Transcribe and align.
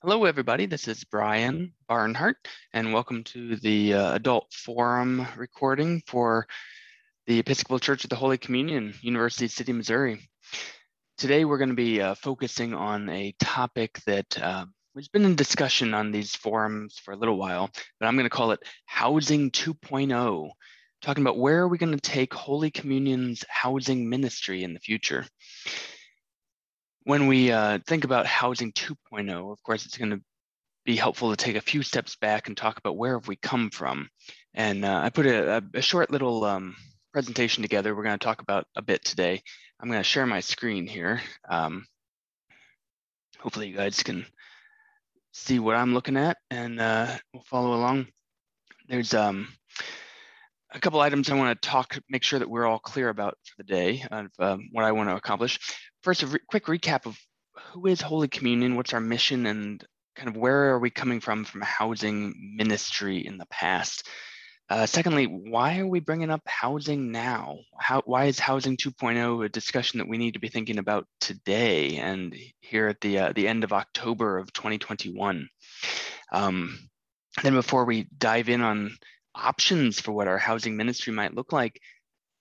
Hello, 0.00 0.26
everybody. 0.26 0.66
This 0.66 0.86
is 0.86 1.02
Brian 1.02 1.72
Barnhart, 1.88 2.36
and 2.72 2.92
welcome 2.92 3.24
to 3.24 3.56
the 3.56 3.94
uh, 3.94 4.14
Adult 4.14 4.52
Forum 4.52 5.26
recording 5.36 6.04
for 6.06 6.46
the 7.26 7.40
Episcopal 7.40 7.80
Church 7.80 8.04
of 8.04 8.10
the 8.10 8.14
Holy 8.14 8.38
Communion, 8.38 8.94
University 9.02 9.48
City, 9.48 9.72
Missouri. 9.72 10.30
Today, 11.16 11.44
we're 11.44 11.58
going 11.58 11.70
to 11.70 11.74
be 11.74 12.00
uh, 12.00 12.14
focusing 12.14 12.74
on 12.74 13.08
a 13.08 13.34
topic 13.40 13.98
that 14.06 14.40
uh, 14.40 14.66
has 14.94 15.08
been 15.08 15.24
in 15.24 15.34
discussion 15.34 15.92
on 15.94 16.12
these 16.12 16.36
forums 16.36 17.00
for 17.00 17.10
a 17.10 17.16
little 17.16 17.36
while, 17.36 17.68
but 17.98 18.06
I'm 18.06 18.14
going 18.14 18.22
to 18.22 18.30
call 18.30 18.52
it 18.52 18.62
Housing 18.84 19.50
2.0, 19.50 20.50
talking 21.02 21.24
about 21.24 21.38
where 21.38 21.62
are 21.62 21.68
we 21.68 21.76
going 21.76 21.90
to 21.90 22.00
take 22.00 22.32
Holy 22.32 22.70
Communion's 22.70 23.44
housing 23.48 24.08
ministry 24.08 24.62
in 24.62 24.74
the 24.74 24.80
future 24.80 25.26
when 27.08 27.26
we 27.26 27.50
uh, 27.50 27.78
think 27.86 28.04
about 28.04 28.26
housing 28.26 28.70
2.0, 28.70 29.50
of 29.50 29.62
course, 29.62 29.86
it's 29.86 29.96
going 29.96 30.10
to 30.10 30.20
be 30.84 30.94
helpful 30.94 31.30
to 31.30 31.42
take 31.42 31.56
a 31.56 31.60
few 31.62 31.82
steps 31.82 32.16
back 32.16 32.48
and 32.48 32.54
talk 32.54 32.76
about 32.76 32.98
where 32.98 33.18
have 33.18 33.26
we 33.26 33.36
come 33.36 33.70
from. 33.70 34.10
And 34.52 34.84
uh, 34.84 35.00
I 35.02 35.08
put 35.08 35.24
a, 35.24 35.64
a 35.72 35.80
short 35.80 36.10
little 36.10 36.44
um, 36.44 36.76
presentation 37.14 37.62
together. 37.62 37.96
We're 37.96 38.02
going 38.02 38.18
to 38.18 38.22
talk 38.22 38.42
about 38.42 38.66
a 38.76 38.82
bit 38.82 39.02
today. 39.06 39.40
I'm 39.80 39.88
going 39.88 40.00
to 40.00 40.04
share 40.04 40.26
my 40.26 40.40
screen 40.40 40.86
here. 40.86 41.22
Um, 41.48 41.86
hopefully, 43.38 43.68
you 43.68 43.76
guys 43.76 44.02
can 44.02 44.26
see 45.32 45.58
what 45.58 45.76
I'm 45.76 45.94
looking 45.94 46.18
at, 46.18 46.36
and 46.50 46.78
uh, 46.78 47.06
we'll 47.32 47.42
follow 47.44 47.72
along. 47.72 48.08
There's 48.86 49.14
um, 49.14 49.48
a 50.72 50.80
couple 50.80 51.00
items 51.00 51.30
I 51.30 51.34
want 51.34 51.60
to 51.60 51.68
talk, 51.68 51.98
make 52.08 52.22
sure 52.22 52.38
that 52.38 52.50
we're 52.50 52.66
all 52.66 52.78
clear 52.78 53.08
about 53.08 53.38
for 53.44 53.62
the 53.62 53.72
day 53.72 54.04
of 54.10 54.26
um, 54.38 54.68
what 54.72 54.84
I 54.84 54.92
want 54.92 55.08
to 55.08 55.16
accomplish 55.16 55.58
first, 56.02 56.22
a 56.22 56.26
re- 56.26 56.40
quick 56.48 56.66
recap 56.66 57.06
of 57.06 57.18
who 57.72 57.86
is 57.86 58.00
Holy 58.00 58.28
Communion, 58.28 58.76
what's 58.76 58.92
our 58.92 59.00
mission, 59.00 59.46
and 59.46 59.84
kind 60.14 60.28
of 60.28 60.36
where 60.36 60.70
are 60.70 60.78
we 60.78 60.90
coming 60.90 61.20
from 61.20 61.44
from 61.44 61.60
housing 61.62 62.54
ministry 62.56 63.26
in 63.26 63.38
the 63.38 63.46
past. 63.46 64.08
Uh, 64.70 64.84
secondly, 64.84 65.24
why 65.24 65.78
are 65.78 65.86
we 65.86 65.98
bringing 65.98 66.30
up 66.30 66.42
housing 66.46 67.10
now? 67.10 67.56
How, 67.78 68.02
why 68.04 68.26
is 68.26 68.38
housing 68.38 68.76
2.0 68.76 69.44
a 69.44 69.48
discussion 69.48 69.98
that 69.98 70.08
we 70.08 70.18
need 70.18 70.34
to 70.34 70.40
be 70.40 70.48
thinking 70.48 70.78
about 70.78 71.06
today 71.20 71.96
and 71.96 72.36
here 72.60 72.88
at 72.88 73.00
the 73.00 73.18
uh, 73.18 73.32
the 73.32 73.48
end 73.48 73.64
of 73.64 73.72
October 73.72 74.36
of 74.36 74.52
2021? 74.52 75.48
Um, 76.32 76.78
then, 77.42 77.54
before 77.54 77.86
we 77.86 78.08
dive 78.18 78.50
in 78.50 78.60
on 78.60 78.90
options 79.38 80.00
for 80.00 80.12
what 80.12 80.28
our 80.28 80.38
housing 80.38 80.76
ministry 80.76 81.12
might 81.12 81.34
look 81.34 81.52
like, 81.52 81.80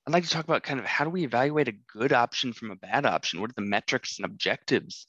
I'd 0.06 0.14
like 0.14 0.24
to 0.24 0.30
talk 0.30 0.46
about 0.46 0.64
kind 0.64 0.80
of 0.80 0.86
how 0.86 1.04
do 1.04 1.10
we 1.10 1.26
evaluate 1.26 1.68
a 1.68 1.76
good 1.94 2.14
option 2.14 2.54
from 2.54 2.72
a 2.72 2.76
bad 2.76 3.06
option? 3.06 3.42
What 3.42 3.50
are 3.50 3.56
the 3.58 3.62
metrics 3.62 4.18
and 4.18 4.26
objectives? 4.26 5.06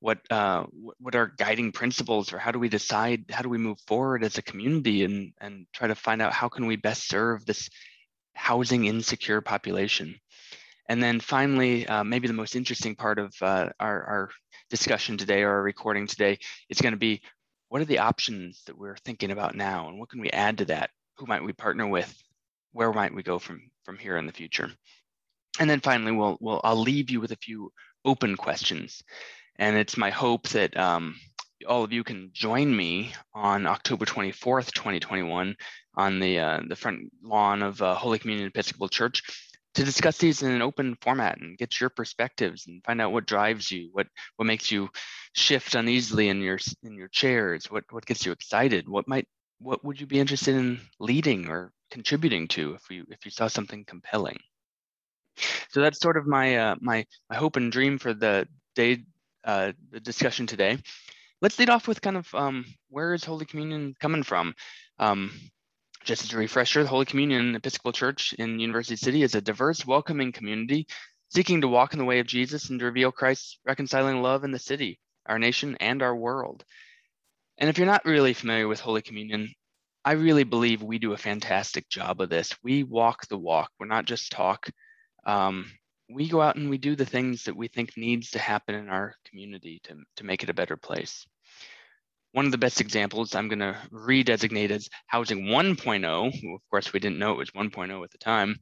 What 0.00 0.18
uh, 0.30 0.64
what 0.98 1.14
are 1.14 1.32
guiding 1.38 1.72
principles, 1.72 2.32
or 2.32 2.38
how 2.38 2.50
do 2.50 2.58
we 2.58 2.68
decide? 2.68 3.24
How 3.30 3.42
do 3.42 3.48
we 3.48 3.56
move 3.56 3.78
forward 3.86 4.24
as 4.24 4.36
a 4.36 4.42
community 4.42 5.04
and 5.04 5.32
and 5.40 5.66
try 5.72 5.88
to 5.88 5.94
find 5.94 6.20
out 6.20 6.32
how 6.32 6.48
can 6.48 6.66
we 6.66 6.76
best 6.76 7.08
serve 7.08 7.46
this 7.46 7.70
housing 8.34 8.86
insecure 8.86 9.40
population? 9.40 10.16
And 10.88 11.02
then 11.02 11.20
finally, 11.20 11.86
uh, 11.86 12.04
maybe 12.04 12.26
the 12.26 12.34
most 12.34 12.56
interesting 12.56 12.96
part 12.96 13.18
of 13.18 13.32
uh, 13.40 13.70
our, 13.78 14.02
our 14.04 14.30
discussion 14.68 15.16
today 15.16 15.42
or 15.42 15.50
our 15.50 15.62
recording 15.62 16.06
today 16.06 16.38
is 16.68 16.80
going 16.80 16.92
to 16.92 16.98
be 16.98 17.22
what 17.68 17.80
are 17.80 17.86
the 17.86 18.00
options 18.00 18.62
that 18.66 18.76
we're 18.76 18.96
thinking 18.96 19.30
about 19.30 19.54
now, 19.54 19.88
and 19.88 19.98
what 19.98 20.10
can 20.10 20.20
we 20.20 20.30
add 20.30 20.58
to 20.58 20.64
that? 20.66 20.90
Who 21.18 21.26
might 21.26 21.44
we 21.44 21.52
partner 21.52 21.86
with? 21.86 22.12
Where 22.72 22.92
might 22.92 23.14
we 23.14 23.22
go 23.22 23.38
from 23.38 23.70
from 23.84 23.98
here 23.98 24.16
in 24.16 24.26
the 24.26 24.32
future. 24.32 24.70
And 25.58 25.68
then 25.68 25.80
finally, 25.80 26.12
we'll, 26.12 26.38
we'll 26.40 26.60
I'll 26.64 26.80
leave 26.80 27.10
you 27.10 27.20
with 27.20 27.32
a 27.32 27.36
few 27.36 27.72
open 28.04 28.36
questions. 28.36 29.02
And 29.58 29.76
it's 29.76 29.96
my 29.96 30.10
hope 30.10 30.48
that 30.50 30.76
um, 30.76 31.16
all 31.68 31.84
of 31.84 31.92
you 31.92 32.04
can 32.04 32.30
join 32.32 32.74
me 32.74 33.12
on 33.34 33.66
October 33.66 34.04
24th, 34.04 34.72
2021, 34.72 35.54
on 35.94 36.20
the, 36.20 36.38
uh, 36.38 36.60
the 36.66 36.76
front 36.76 37.12
lawn 37.22 37.62
of 37.62 37.82
uh, 37.82 37.94
Holy 37.94 38.18
Communion 38.18 38.48
Episcopal 38.48 38.88
Church 38.88 39.22
to 39.74 39.84
discuss 39.84 40.18
these 40.18 40.42
in 40.42 40.50
an 40.50 40.62
open 40.62 40.96
format 41.00 41.38
and 41.40 41.56
get 41.56 41.80
your 41.80 41.90
perspectives 41.90 42.66
and 42.66 42.84
find 42.84 43.00
out 43.00 43.12
what 43.12 43.26
drives 43.26 43.70
you, 43.70 43.88
what 43.92 44.06
what 44.36 44.44
makes 44.44 44.70
you 44.70 44.90
shift 45.34 45.74
uneasily 45.74 46.28
in 46.28 46.40
your 46.42 46.58
in 46.82 46.94
your 46.94 47.08
chairs, 47.08 47.70
what 47.70 47.84
what 47.90 48.04
gets 48.04 48.26
you 48.26 48.32
excited, 48.32 48.86
what 48.86 49.08
might 49.08 49.26
what 49.62 49.84
would 49.84 50.00
you 50.00 50.06
be 50.06 50.20
interested 50.20 50.54
in 50.54 50.80
leading 50.98 51.48
or 51.48 51.72
contributing 51.92 52.48
to 52.48 52.74
if 52.74 52.90
you 52.90 53.04
if 53.10 53.24
you 53.24 53.30
saw 53.30 53.46
something 53.46 53.84
compelling. 53.84 54.38
So 55.70 55.80
that's 55.80 56.00
sort 56.00 56.16
of 56.16 56.26
my 56.26 56.56
uh, 56.56 56.76
my 56.80 57.06
my 57.30 57.36
hope 57.36 57.56
and 57.56 57.70
dream 57.70 57.98
for 57.98 58.14
the 58.14 58.48
day 58.74 59.04
uh, 59.44 59.72
the 59.90 60.00
discussion 60.00 60.46
today. 60.46 60.78
Let's 61.40 61.58
lead 61.58 61.70
off 61.70 61.88
with 61.88 62.00
kind 62.00 62.16
of 62.16 62.34
um, 62.34 62.64
where 62.88 63.14
is 63.14 63.24
Holy 63.24 63.44
Communion 63.44 63.94
coming 64.00 64.22
from? 64.22 64.54
Um, 64.98 65.32
just 66.04 66.24
as 66.24 66.32
a 66.32 66.36
refresher, 66.36 66.82
the 66.82 66.88
Holy 66.88 67.04
Communion 67.04 67.54
Episcopal 67.54 67.92
Church 67.92 68.32
in 68.32 68.58
University 68.58 68.96
City 68.96 69.22
is 69.22 69.34
a 69.34 69.40
diverse, 69.40 69.86
welcoming 69.86 70.32
community 70.32 70.86
seeking 71.30 71.62
to 71.62 71.68
walk 71.68 71.94
in 71.94 71.98
the 71.98 72.04
way 72.04 72.18
of 72.18 72.26
Jesus 72.26 72.68
and 72.68 72.78
to 72.78 72.84
reveal 72.84 73.10
Christ's 73.10 73.58
reconciling 73.64 74.20
love 74.20 74.44
in 74.44 74.50
the 74.50 74.58
city, 74.58 74.98
our 75.26 75.38
nation, 75.38 75.76
and 75.80 76.02
our 76.02 76.14
world. 76.14 76.64
And 77.62 77.68
if 77.68 77.78
you're 77.78 77.86
not 77.86 78.04
really 78.04 78.34
familiar 78.34 78.66
with 78.66 78.80
Holy 78.80 79.02
Communion, 79.02 79.54
I 80.04 80.14
really 80.14 80.42
believe 80.42 80.82
we 80.82 80.98
do 80.98 81.12
a 81.12 81.16
fantastic 81.16 81.88
job 81.88 82.20
of 82.20 82.28
this. 82.28 82.52
We 82.64 82.82
walk 82.82 83.28
the 83.28 83.38
walk. 83.38 83.70
We're 83.78 83.86
not 83.86 84.04
just 84.04 84.32
talk. 84.32 84.68
Um, 85.24 85.70
we 86.12 86.28
go 86.28 86.40
out 86.40 86.56
and 86.56 86.68
we 86.68 86.76
do 86.76 86.96
the 86.96 87.06
things 87.06 87.44
that 87.44 87.54
we 87.56 87.68
think 87.68 87.96
needs 87.96 88.30
to 88.30 88.40
happen 88.40 88.74
in 88.74 88.88
our 88.88 89.14
community 89.24 89.80
to, 89.84 89.94
to 90.16 90.24
make 90.24 90.42
it 90.42 90.50
a 90.50 90.54
better 90.54 90.76
place. 90.76 91.24
One 92.32 92.46
of 92.46 92.50
the 92.50 92.58
best 92.58 92.80
examples 92.80 93.32
I'm 93.32 93.46
going 93.46 93.60
to 93.60 93.78
redesignate 93.92 94.70
as 94.70 94.88
Housing 95.06 95.44
1.0. 95.44 96.54
Of 96.56 96.60
course, 96.68 96.92
we 96.92 96.98
didn't 96.98 97.20
know 97.20 97.30
it 97.30 97.38
was 97.38 97.52
1.0 97.52 98.02
at 98.02 98.10
the 98.10 98.18
time. 98.18 98.56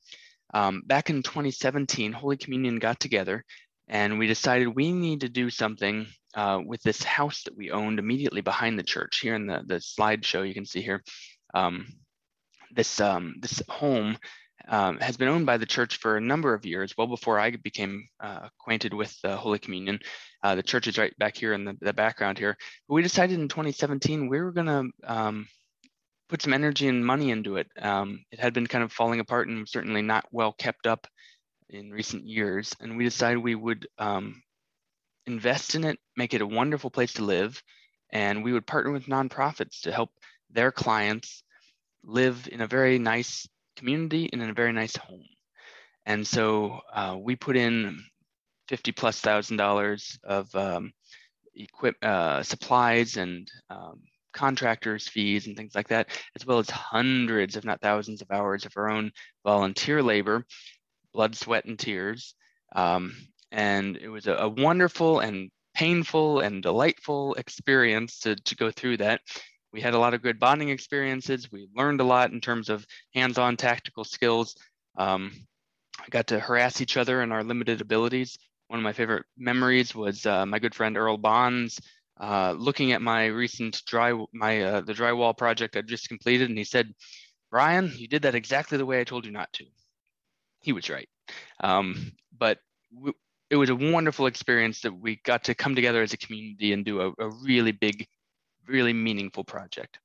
Um, 0.53 0.83
back 0.85 1.09
in 1.09 1.23
2017, 1.23 2.13
Holy 2.13 2.37
Communion 2.37 2.79
got 2.79 3.01
together 3.01 3.47
and 3.91 4.21
we 4.21 4.29
decided 4.29 4.69
we 4.69 4.93
need 4.93 5.21
to 5.21 5.29
do 5.29 5.51
something 5.51 6.07
uh, 6.35 6.61
with 6.65 6.81
this 6.83 7.03
house 7.03 7.43
that 7.43 7.57
we 7.57 7.73
owned 7.73 7.99
immediately 7.99 8.41
behind 8.41 8.79
the 8.79 8.85
church. 8.85 9.19
Here 9.21 9.35
in 9.35 9.49
the, 9.49 9.63
the 9.67 9.75
slideshow, 9.75 10.47
you 10.47 10.55
can 10.55 10.65
see 10.65 10.81
here, 10.81 11.03
um, 11.55 11.89
this, 12.73 13.01
um, 13.01 13.35
this 13.41 13.61
home 13.69 14.17
um, 14.69 14.99
has 14.99 15.17
been 15.17 15.27
owned 15.27 15.45
by 15.45 15.57
the 15.57 15.67
church 15.67 15.97
for 15.97 16.17
a 16.17 16.21
number 16.21 16.55
of 16.55 16.65
years, 16.65 16.97
well 16.97 17.09
before 17.09 17.41
I 17.41 17.51
became 17.51 18.07
uh, 18.21 18.43
acquainted 18.45 18.95
with 18.95 19.13
the 19.23 19.37
Holy 19.37 19.59
Communion. 19.59 19.99
Uh, 20.45 20.55
the 20.55 20.63
church 20.63 20.87
is 20.87 20.97
right 20.97 21.17
back 21.19 21.37
here 21.37 21.53
in 21.53 21.65
the, 21.65 21.77
the 21.81 21.93
background 21.93 22.39
here. 22.39 22.57
But 22.89 22.95
we 22.95 23.03
decided 23.03 23.41
in 23.41 23.49
2017 23.49 24.29
we 24.29 24.41
were 24.41 24.53
going 24.53 24.67
to 24.67 25.13
um, 25.13 25.49
put 26.29 26.43
some 26.43 26.53
energy 26.53 26.87
and 26.87 27.05
money 27.05 27.33
into 27.33 27.57
it. 27.57 27.67
Um, 27.83 28.21
it 28.31 28.39
had 28.39 28.55
been 28.55 28.69
kind 28.69 28.85
of 28.85 28.93
falling 28.93 29.19
apart 29.19 29.49
and 29.49 29.69
certainly 29.69 30.01
not 30.01 30.27
well 30.31 30.53
kept 30.53 30.87
up 30.87 31.09
in 31.71 31.91
recent 31.91 32.27
years. 32.27 32.75
And 32.81 32.97
we 32.97 33.05
decided 33.05 33.39
we 33.39 33.55
would 33.55 33.87
um, 33.99 34.43
invest 35.27 35.75
in 35.75 35.85
it, 35.85 35.99
make 36.17 36.35
it 36.35 36.43
a 36.43 36.47
wonderful 36.47 36.91
place 36.91 37.15
to 37.15 37.25
live, 37.25 37.63
and 38.13 38.45
we 38.45 38.53
would 38.53 38.67
partner 38.67 38.91
with 38.91 39.07
nonprofits 39.07 39.83
to 39.83 39.93
help 39.93 40.11
their 40.51 40.73
clients 40.73 41.43
live 42.05 42.49
in 42.51 42.61
a 42.61 42.67
very 42.67 42.99
nice 42.99 43.49
community 43.77 44.29
and 44.33 44.43
in 44.43 44.51
a 44.51 44.55
very 44.55 44.73
nice 44.73 44.97
home. 44.97 45.25
And 46.07 46.27
so 46.27 46.81
uh, 46.93 47.17
we 47.19 47.37
put 47.37 47.57
in 47.57 48.03
50 48.69 48.93
plus 48.93 49.21
thousand 49.21 49.57
dollars 49.57 50.19
of 50.25 50.53
um, 50.55 50.93
equip 51.55 51.97
uh, 52.03 52.43
supplies 52.43 53.17
and 53.17 53.51
um, 53.69 54.01
contractors 54.33 55.09
fees 55.09 55.47
and 55.47 55.57
things 55.57 55.75
like 55.75 55.89
that, 55.89 56.09
as 56.37 56.47
well 56.47 56.59
as 56.59 56.71
hundreds, 56.71 57.57
if 57.57 57.65
not 57.65 57.81
thousands 57.81 58.23
of 58.23 58.31
hours 58.31 58.65
of 58.65 58.73
our 58.77 58.91
own 58.91 59.13
volunteer 59.45 60.03
labor, 60.03 60.45
blood, 61.13 61.37
sweat, 61.37 61.65
and 61.65 61.79
tears. 61.79 62.35
Um, 62.75 63.15
and 63.53 63.97
it 63.97 64.09
was 64.09 64.27
a, 64.27 64.35
a 64.35 64.49
wonderful 64.49 65.21
and 65.21 65.51
painful 65.75 66.41
and 66.41 66.63
delightful 66.63 67.35
experience 67.35 68.21
to, 68.21 68.37
to 68.37 68.57
go 68.57 68.71
through 68.71 68.99
that. 68.99 69.21
We 69.73 69.81
had 69.81 69.95
a 69.95 69.99
lot 69.99 70.15
of 70.15 70.23
good 70.23 70.41
bonding 70.41 70.69
experiences. 70.69 71.51
We 71.51 71.69
learned 71.75 72.01
a 72.01 72.05
lot 72.05 72.33
in 72.33 72.41
terms 72.41 72.69
of 72.69 72.87
hands-on 73.15 73.57
tactical 73.57 74.05
skills. 74.05 74.57
Um, 74.97 75.33
I 75.99 76.09
got 76.11 76.29
to 76.29 76.41
harass 76.41 76.81
each 76.81 76.97
other 76.97 77.23
in 77.23 77.31
our 77.31 77.45
limited 77.45 77.81
abilities. 77.81 78.37
One 78.69 78.81
of 78.81 78.85
my 78.85 78.93
favorite 78.93 79.27
memories 79.37 79.95
was 79.95 80.27
uh, 80.27 80.47
my 80.47 80.59
good 80.59 80.75
friend 80.75 80.97
Earl 80.97 81.19
Bonds 81.19 81.81
uh, 82.21 82.55
looking 82.57 82.93
at 82.93 83.01
my 83.01 83.27
recent 83.27 83.83
dry 83.87 84.13
my 84.33 84.61
uh, 84.61 84.81
the 84.83 84.93
drywall 84.93 85.37
project 85.37 85.77
I 85.77 85.81
just 85.81 86.09
completed, 86.09 86.51
and 86.51 86.59
he 86.59 86.65
said, 86.65 86.93
"Brian, 87.51 87.91
you 87.97 88.07
did 88.07 88.23
that 88.23 88.35
exactly 88.35 88.77
the 88.77 88.87
way 88.87 89.01
I 89.01 89.05
told 89.05 89.25
you 89.25 89.33
not 89.33 89.53
to." 89.55 89.65
He 90.61 90.73
was 90.73 90.91
right, 90.91 91.09
um, 91.63 92.13
but 92.37 92.59
it 93.51 93.57
was 93.57 93.71
a 93.71 93.75
wonderful 93.75 94.27
experience 94.27 94.81
that 94.83 94.93
we 94.93 95.21
got 95.25 95.45
to 95.45 95.55
come 95.55 95.75
together 95.75 96.03
as 96.03 96.13
a 96.13 96.19
community 96.19 96.73
and 96.73 96.85
do 96.85 97.01
a, 97.01 97.13
a 97.19 97.31
really 97.43 97.73
big, 97.73 98.07
really 98.67 98.93
meaningful 98.93 99.45
project. 99.45 99.99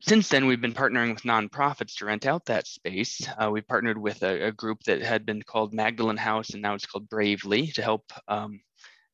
Since 0.00 0.28
then, 0.28 0.46
we've 0.46 0.60
been 0.60 0.74
partnering 0.74 1.12
with 1.14 1.24
nonprofits 1.24 1.96
to 1.96 2.04
rent 2.04 2.26
out 2.26 2.44
that 2.44 2.68
space. 2.68 3.26
Uh, 3.40 3.50
we 3.50 3.60
partnered 3.60 3.98
with 3.98 4.22
a, 4.22 4.48
a, 4.48 4.52
group 4.52 4.84
that 4.84 5.02
had 5.02 5.26
been 5.26 5.42
called 5.42 5.74
Magdalene 5.74 6.16
House, 6.16 6.50
and 6.50 6.62
now 6.62 6.74
it's 6.74 6.86
called 6.86 7.08
Bravely, 7.08 7.68
to 7.68 7.82
help 7.82 8.04
um, 8.28 8.60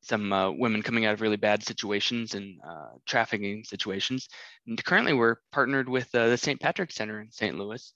some 0.01 0.31
uh, 0.31 0.51
women 0.51 0.83
coming 0.83 1.05
out 1.05 1.13
of 1.13 1.21
really 1.21 1.37
bad 1.37 1.63
situations 1.63 2.35
and 2.35 2.59
uh, 2.67 2.89
trafficking 3.07 3.63
situations. 3.63 4.27
And 4.67 4.83
currently, 4.83 5.13
we're 5.13 5.37
partnered 5.51 5.89
with 5.89 6.13
uh, 6.13 6.27
the 6.27 6.37
St. 6.37 6.59
Patrick 6.59 6.91
Center 6.91 7.21
in 7.21 7.31
St. 7.31 7.57
Louis, 7.57 7.91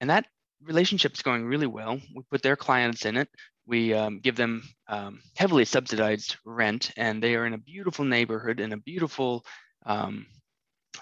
and 0.00 0.10
that 0.10 0.26
relationship 0.64 1.14
is 1.14 1.22
going 1.22 1.44
really 1.44 1.66
well. 1.66 2.00
We 2.14 2.22
put 2.30 2.42
their 2.42 2.56
clients 2.56 3.04
in 3.04 3.16
it. 3.16 3.28
We 3.66 3.94
um, 3.94 4.20
give 4.20 4.36
them 4.36 4.62
um, 4.88 5.20
heavily 5.36 5.64
subsidized 5.64 6.36
rent, 6.44 6.90
and 6.96 7.22
they 7.22 7.36
are 7.36 7.46
in 7.46 7.54
a 7.54 7.58
beautiful 7.58 8.04
neighborhood 8.04 8.60
in 8.60 8.72
a 8.72 8.76
beautiful 8.76 9.44
um, 9.86 10.26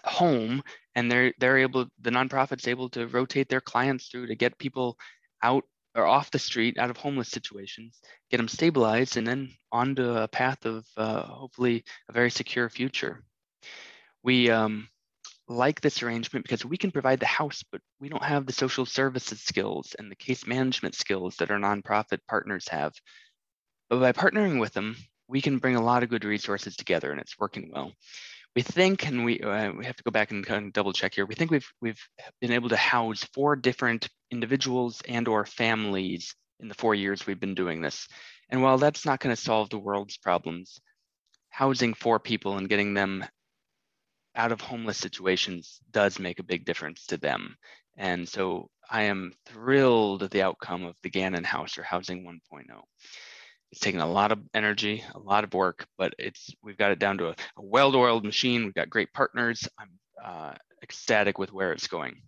home, 0.05 0.63
and 0.95 1.11
they're 1.11 1.33
they're 1.39 1.59
able. 1.59 1.87
The 2.01 2.11
nonprofit's 2.11 2.69
able 2.69 2.91
to 2.91 3.07
rotate 3.07 3.49
their 3.49 3.61
clients 3.61 4.09
through 4.09 4.27
to 4.27 4.35
get 4.35 4.59
people 4.59 4.99
out 5.43 5.65
or 5.95 6.07
off 6.07 6.31
the 6.31 6.39
street, 6.39 6.79
out 6.79 6.91
of 6.91 6.97
homeless 6.97 7.29
situations, 7.31 8.01
get 8.31 8.37
them 8.37 8.49
stabilized, 8.49 9.17
and 9.17 9.27
then 9.27 9.51
onto 9.73 10.09
a 10.09 10.29
path 10.29 10.65
of 10.65 10.87
uh, 10.97 11.23
hopefully 11.23 11.85
a 12.09 12.13
very 12.13 12.31
secure 12.31 12.69
future. 12.69 13.25
We 14.23 14.51
um, 14.51 14.89
like 15.51 15.81
this 15.81 16.03
arrangement 16.03 16.45
because 16.45 16.65
we 16.65 16.79
can 16.79 16.91
provide 16.91 17.21
the 17.21 17.27
house, 17.27 17.63
but 17.71 17.83
we 18.01 18.09
don't 18.09 18.23
have 18.23 18.47
the 18.47 18.53
social 18.53 18.87
services 18.87 19.43
skills 19.43 19.95
and 19.99 20.11
the 20.11 20.17
case 20.17 20.47
management 20.47 20.95
skills 20.95 21.37
that 21.37 21.51
our 21.51 21.59
nonprofit 21.59 22.21
partners 22.29 22.69
have. 22.69 22.95
But 23.91 24.01
by 24.01 24.13
partnering 24.13 24.61
with 24.61 24.73
them, 24.73 24.97
we 25.29 25.43
can 25.43 25.59
bring 25.59 25.77
a 25.77 25.83
lot 25.83 26.03
of 26.03 26.09
good 26.09 26.25
resources 26.25 26.77
together, 26.77 27.11
and 27.11 27.21
it's 27.21 27.39
working 27.39 27.71
well 27.75 27.93
we 28.57 28.63
think, 28.63 29.07
and 29.07 29.25
we 29.25 29.41
uh, 29.41 29.73
we 29.73 29.85
have 29.85 29.97
to 29.97 30.03
go 30.03 30.11
back 30.11 30.31
and 30.31 30.45
kind 30.45 30.67
of 30.67 30.73
double 30.73 30.93
check 30.93 31.15
here. 31.15 31.27
We 31.27 31.35
think 31.35 31.51
we've 31.51 31.71
we've 31.81 32.01
been 32.41 32.53
able 32.53 32.69
to 32.71 32.77
house 32.77 33.25
four 33.35 33.57
different 33.57 34.09
individuals 34.31 35.01
and 35.09 35.29
or 35.29 35.45
families 35.47 36.35
in 36.59 36.69
the 36.69 36.75
four 36.75 36.95
years 36.95 37.27
we've 37.27 37.41
been 37.41 37.55
doing 37.55 37.81
this. 37.81 38.09
And 38.49 38.63
while 38.63 38.79
that's 38.79 39.07
not 39.07 39.21
going 39.21 39.35
to 39.35 39.41
solve 39.41 39.71
the 39.71 39.79
world's 39.79 40.19
problems, 40.19 40.81
housing 41.49 41.95
four 41.95 42.19
people 42.19 42.59
and 42.59 42.69
getting 42.69 42.95
them 42.95 43.25
out 44.35 44.53
of 44.53 44.61
homeless 44.61 44.99
situations 44.99 45.81
does 45.91 46.19
make 46.19 46.39
a 46.39 46.45
big 46.45 46.65
difference 46.65 47.07
to 47.07 47.17
them. 47.17 47.57
And 47.97 48.29
so 48.29 48.71
I 48.89 49.03
am 49.03 49.33
thrilled 49.47 50.23
at 50.23 50.31
the 50.31 50.43
outcome 50.43 50.85
of 50.85 50.97
the 51.03 51.11
Gannon 51.11 51.45
House 51.45 51.79
or 51.79 51.83
Housing 51.83 52.25
1.0 52.25 52.83
it's 53.71 53.81
taken 53.81 54.01
a 54.01 54.07
lot 54.07 54.33
of 54.33 54.41
energy, 54.53 55.05
a 55.15 55.19
lot 55.19 55.45
of 55.45 55.55
work, 55.55 55.87
but 55.97 56.15
it's 56.19 56.51
we've 56.63 56.77
got 56.77 56.91
it 56.91 56.99
down 56.99 57.19
to 57.19 57.29
a, 57.29 57.31
a 57.31 57.63
well-oiled 57.63 58.25
machine. 58.25 58.65
We've 58.65 58.75
got 58.75 58.91
great 58.91 59.13
partners. 59.13 59.69
I'm 59.79 59.91
uh, 60.23 60.55
ecstatic 60.83 61.39
with 61.39 61.53
where 61.53 61.73
it's 61.73 61.87
going. 61.87 62.21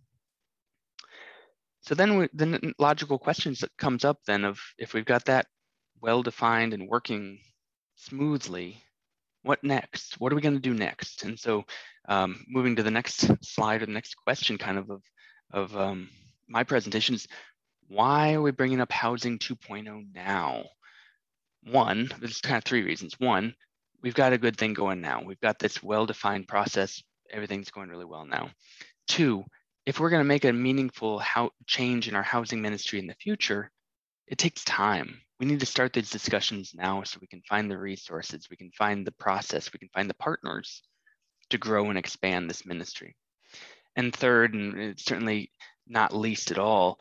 So 1.80 1.96
then 1.96 2.16
we, 2.16 2.28
the 2.32 2.72
logical 2.78 3.18
questions 3.18 3.58
that 3.60 3.76
comes 3.76 4.04
up 4.04 4.18
then 4.24 4.44
of 4.44 4.60
if 4.78 4.94
we've 4.94 5.04
got 5.04 5.24
that 5.24 5.46
well-defined 6.00 6.74
and 6.74 6.88
working 6.88 7.40
smoothly, 7.96 8.80
what 9.42 9.62
next? 9.64 10.20
What 10.20 10.32
are 10.32 10.36
we 10.36 10.42
going 10.42 10.54
to 10.54 10.60
do 10.60 10.74
next? 10.74 11.24
And 11.24 11.38
so 11.38 11.64
um, 12.08 12.44
moving 12.48 12.76
to 12.76 12.82
the 12.82 12.90
next 12.90 13.30
slide 13.44 13.82
or 13.82 13.86
the 13.86 13.92
next 13.92 14.14
question 14.14 14.58
kind 14.58 14.78
of 14.78 14.90
of, 14.90 15.02
of 15.52 15.76
um, 15.76 16.08
my 16.48 16.64
presentation 16.64 17.14
is 17.14 17.26
why 17.88 18.34
are 18.34 18.42
we 18.42 18.50
bringing 18.50 18.80
up 18.80 18.92
housing 18.92 19.38
2.0 19.38 20.06
now? 20.14 20.64
one, 21.64 22.10
there's 22.20 22.40
kind 22.40 22.56
of 22.56 22.64
three 22.64 22.82
reasons. 22.82 23.18
One, 23.18 23.54
we've 24.02 24.14
got 24.14 24.32
a 24.32 24.38
good 24.38 24.56
thing 24.56 24.74
going 24.74 25.00
now. 25.00 25.22
We've 25.24 25.40
got 25.40 25.58
this 25.58 25.82
well-defined 25.82 26.48
process. 26.48 27.02
Everything's 27.30 27.70
going 27.70 27.88
really 27.88 28.04
well 28.04 28.26
now. 28.26 28.50
Two, 29.08 29.44
if 29.86 30.00
we're 30.00 30.10
going 30.10 30.20
to 30.20 30.28
make 30.28 30.44
a 30.44 30.52
meaningful 30.52 31.18
how, 31.18 31.50
change 31.66 32.08
in 32.08 32.14
our 32.14 32.22
housing 32.22 32.62
ministry 32.62 32.98
in 32.98 33.06
the 33.06 33.14
future, 33.14 33.70
it 34.26 34.38
takes 34.38 34.64
time. 34.64 35.20
We 35.42 35.48
need 35.48 35.58
to 35.58 35.66
start 35.66 35.92
these 35.92 36.10
discussions 36.10 36.70
now 36.72 37.02
so 37.02 37.18
we 37.20 37.26
can 37.26 37.42
find 37.48 37.68
the 37.68 37.76
resources, 37.76 38.46
we 38.48 38.56
can 38.56 38.70
find 38.78 39.04
the 39.04 39.10
process, 39.10 39.72
we 39.72 39.80
can 39.80 39.88
find 39.88 40.08
the 40.08 40.14
partners 40.14 40.84
to 41.50 41.58
grow 41.58 41.88
and 41.88 41.98
expand 41.98 42.48
this 42.48 42.64
ministry. 42.64 43.16
And 43.96 44.14
third, 44.14 44.54
and 44.54 44.96
certainly 45.00 45.50
not 45.88 46.14
least 46.14 46.52
at 46.52 46.58
all, 46.58 47.00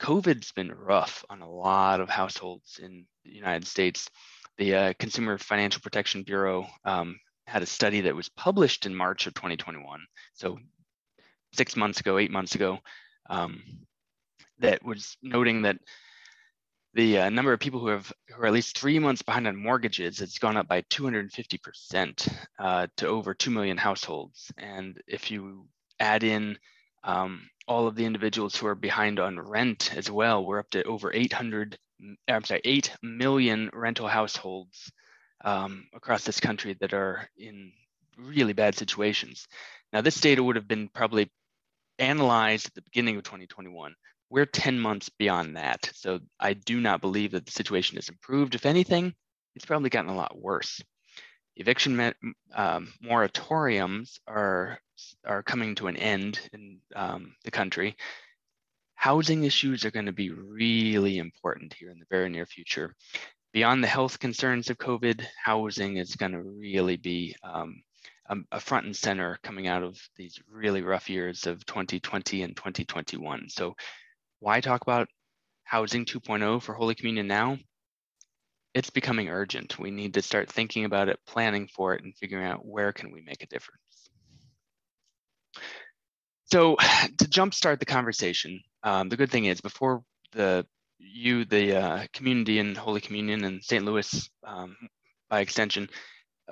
COVID's 0.00 0.52
been 0.52 0.70
rough 0.70 1.24
on 1.30 1.40
a 1.40 1.50
lot 1.50 2.00
of 2.00 2.10
households 2.10 2.78
in 2.78 3.06
the 3.24 3.30
United 3.30 3.66
States. 3.66 4.10
The 4.58 4.74
uh, 4.74 4.92
Consumer 4.98 5.38
Financial 5.38 5.80
Protection 5.80 6.24
Bureau 6.24 6.66
um, 6.84 7.18
had 7.46 7.62
a 7.62 7.66
study 7.66 8.02
that 8.02 8.14
was 8.14 8.28
published 8.28 8.84
in 8.84 8.94
March 8.94 9.26
of 9.26 9.32
2021, 9.32 10.00
so 10.34 10.58
six 11.54 11.74
months 11.74 12.00
ago, 12.00 12.18
eight 12.18 12.30
months 12.30 12.54
ago, 12.54 12.80
um, 13.30 13.62
that 14.58 14.84
was 14.84 15.16
noting 15.22 15.62
that 15.62 15.78
the 16.94 17.18
uh, 17.18 17.30
number 17.30 17.52
of 17.52 17.60
people 17.60 17.80
who 17.80 17.88
have 17.88 18.12
who 18.28 18.42
are 18.42 18.46
at 18.46 18.52
least 18.52 18.78
three 18.78 18.98
months 18.98 19.22
behind 19.22 19.46
on 19.46 19.56
mortgages 19.56 20.18
has 20.20 20.38
gone 20.38 20.56
up 20.56 20.68
by 20.68 20.82
250 20.90 21.58
percent 21.58 22.28
uh, 22.58 22.86
to 22.96 23.06
over 23.06 23.34
two 23.34 23.50
million 23.50 23.76
households. 23.76 24.50
And 24.56 25.00
if 25.06 25.30
you 25.30 25.66
add 26.00 26.22
in 26.22 26.58
um, 27.04 27.48
all 27.66 27.86
of 27.86 27.94
the 27.94 28.04
individuals 28.04 28.56
who 28.56 28.66
are 28.66 28.74
behind 28.74 29.20
on 29.20 29.38
rent 29.38 29.94
as 29.94 30.10
well. 30.10 30.44
We're 30.44 30.58
up 30.58 30.70
to 30.70 30.82
over 30.84 31.12
800, 31.12 31.78
I'm 32.26 32.44
sorry, 32.44 32.62
8 32.64 32.96
million 33.02 33.70
rental 33.72 34.08
households 34.08 34.90
um, 35.44 35.86
across 35.94 36.24
this 36.24 36.40
country 36.40 36.76
that 36.80 36.94
are 36.94 37.28
in 37.36 37.72
really 38.18 38.54
bad 38.54 38.74
situations. 38.74 39.46
Now, 39.92 40.00
this 40.00 40.20
data 40.20 40.42
would 40.42 40.56
have 40.56 40.66
been 40.66 40.88
probably 40.88 41.30
analyzed 41.98 42.66
at 42.66 42.74
the 42.74 42.82
beginning 42.82 43.16
of 43.16 43.22
2021. 43.24 43.94
We're 44.30 44.46
10 44.46 44.78
months 44.78 45.08
beyond 45.08 45.56
that. 45.56 45.90
So 45.94 46.20
I 46.38 46.52
do 46.54 46.80
not 46.80 47.00
believe 47.00 47.32
that 47.32 47.46
the 47.46 47.52
situation 47.52 47.96
has 47.96 48.08
improved. 48.08 48.54
If 48.54 48.66
anything, 48.66 49.14
it's 49.54 49.64
probably 49.64 49.90
gotten 49.90 50.10
a 50.10 50.16
lot 50.16 50.40
worse. 50.40 50.82
Eviction 51.56 51.98
um, 52.54 52.92
moratoriums 53.04 54.18
are 54.28 54.78
are 55.24 55.42
coming 55.42 55.74
to 55.76 55.86
an 55.88 55.96
end 55.96 56.40
in 56.52 56.80
um, 56.94 57.34
the 57.44 57.50
country, 57.50 57.96
housing 58.94 59.44
issues 59.44 59.84
are 59.84 59.90
going 59.90 60.06
to 60.06 60.12
be 60.12 60.30
really 60.30 61.18
important 61.18 61.72
here 61.74 61.90
in 61.90 61.98
the 61.98 62.06
very 62.10 62.28
near 62.28 62.46
future. 62.46 62.94
Beyond 63.52 63.82
the 63.82 63.88
health 63.88 64.18
concerns 64.18 64.70
of 64.70 64.78
COVID, 64.78 65.24
housing 65.42 65.96
is 65.96 66.16
going 66.16 66.32
to 66.32 66.42
really 66.42 66.96
be 66.96 67.34
um, 67.42 67.82
a, 68.52 68.60
front 68.60 68.86
and 68.86 68.96
center 68.96 69.38
coming 69.42 69.66
out 69.68 69.82
of 69.82 69.98
these 70.16 70.38
really 70.50 70.82
rough 70.82 71.08
years 71.08 71.46
of 71.46 71.64
2020 71.64 72.42
and 72.42 72.56
2021. 72.56 73.48
So, 73.48 73.74
why 74.40 74.60
talk 74.60 74.82
about 74.82 75.08
housing 75.64 76.04
2.0 76.04 76.62
for 76.62 76.74
Holy 76.74 76.94
Communion 76.94 77.26
now? 77.26 77.58
It's 78.74 78.90
becoming 78.90 79.28
urgent. 79.28 79.78
We 79.78 79.90
need 79.90 80.14
to 80.14 80.22
start 80.22 80.50
thinking 80.50 80.84
about 80.84 81.08
it, 81.08 81.18
planning 81.26 81.68
for 81.68 81.94
it, 81.94 82.04
and 82.04 82.14
figuring 82.16 82.46
out 82.46 82.64
where 82.64 82.92
can 82.92 83.12
we 83.12 83.22
make 83.22 83.42
a 83.42 83.46
difference. 83.46 84.10
So 86.50 86.76
to 87.18 87.24
jumpstart 87.24 87.78
the 87.80 87.86
conversation, 87.86 88.60
um, 88.82 89.08
the 89.08 89.16
good 89.16 89.30
thing 89.30 89.46
is 89.46 89.60
before 89.60 90.02
the 90.32 90.66
you, 90.98 91.44
the 91.44 91.76
uh, 91.76 92.06
community 92.12 92.58
in 92.58 92.74
Holy 92.74 93.00
Communion 93.00 93.44
and 93.44 93.62
St. 93.62 93.84
Louis, 93.84 94.28
um, 94.44 94.76
by 95.30 95.40
extension, 95.40 95.88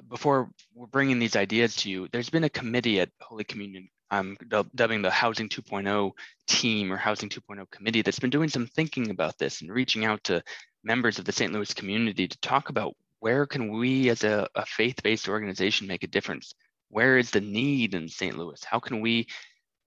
before 0.09 0.51
we're 0.75 0.87
bringing 0.87 1.19
these 1.19 1.37
ideas 1.37 1.77
to 1.77 1.91
you, 1.91 2.09
there's 2.13 2.31
been 2.31 2.45
a 2.45 2.51
committee 2.51 3.01
at 3.01 3.11
Holy 3.21 3.45
Communion 3.45 3.89
I'm 4.11 4.37
dubbing 4.75 5.03
the 5.03 5.11
Housing 5.11 5.49
2.0 5.49 6.13
team 6.47 6.93
or 6.93 6.97
Housing 6.97 7.29
2.0 7.29 7.71
committee 7.71 8.03
that's 8.03 8.19
been 8.19 8.31
doing 8.31 8.49
some 8.49 8.67
thinking 8.67 9.11
about 9.11 9.39
this 9.39 9.61
and 9.61 9.73
reaching 9.73 10.05
out 10.05 10.23
to 10.25 10.43
members 10.85 11.19
of 11.19 11.25
the 11.25 11.33
St. 11.33 11.53
Louis 11.53 11.75
community 11.75 12.29
to 12.29 12.39
talk 12.39 12.69
about 12.69 12.95
where 13.21 13.47
can 13.47 13.71
we 13.71 14.09
as 14.11 14.23
a, 14.25 14.47
a 14.55 14.65
faith-based 14.67 15.29
organization 15.29 15.87
make 15.87 16.05
a 16.05 16.09
difference? 16.09 16.55
Where 16.89 17.19
is 17.19 17.31
the 17.31 17.41
need 17.41 17.95
in 17.95 18.09
St. 18.09 18.39
Louis? 18.39 18.63
How 18.65 18.79
can 18.79 19.01
we 19.01 19.27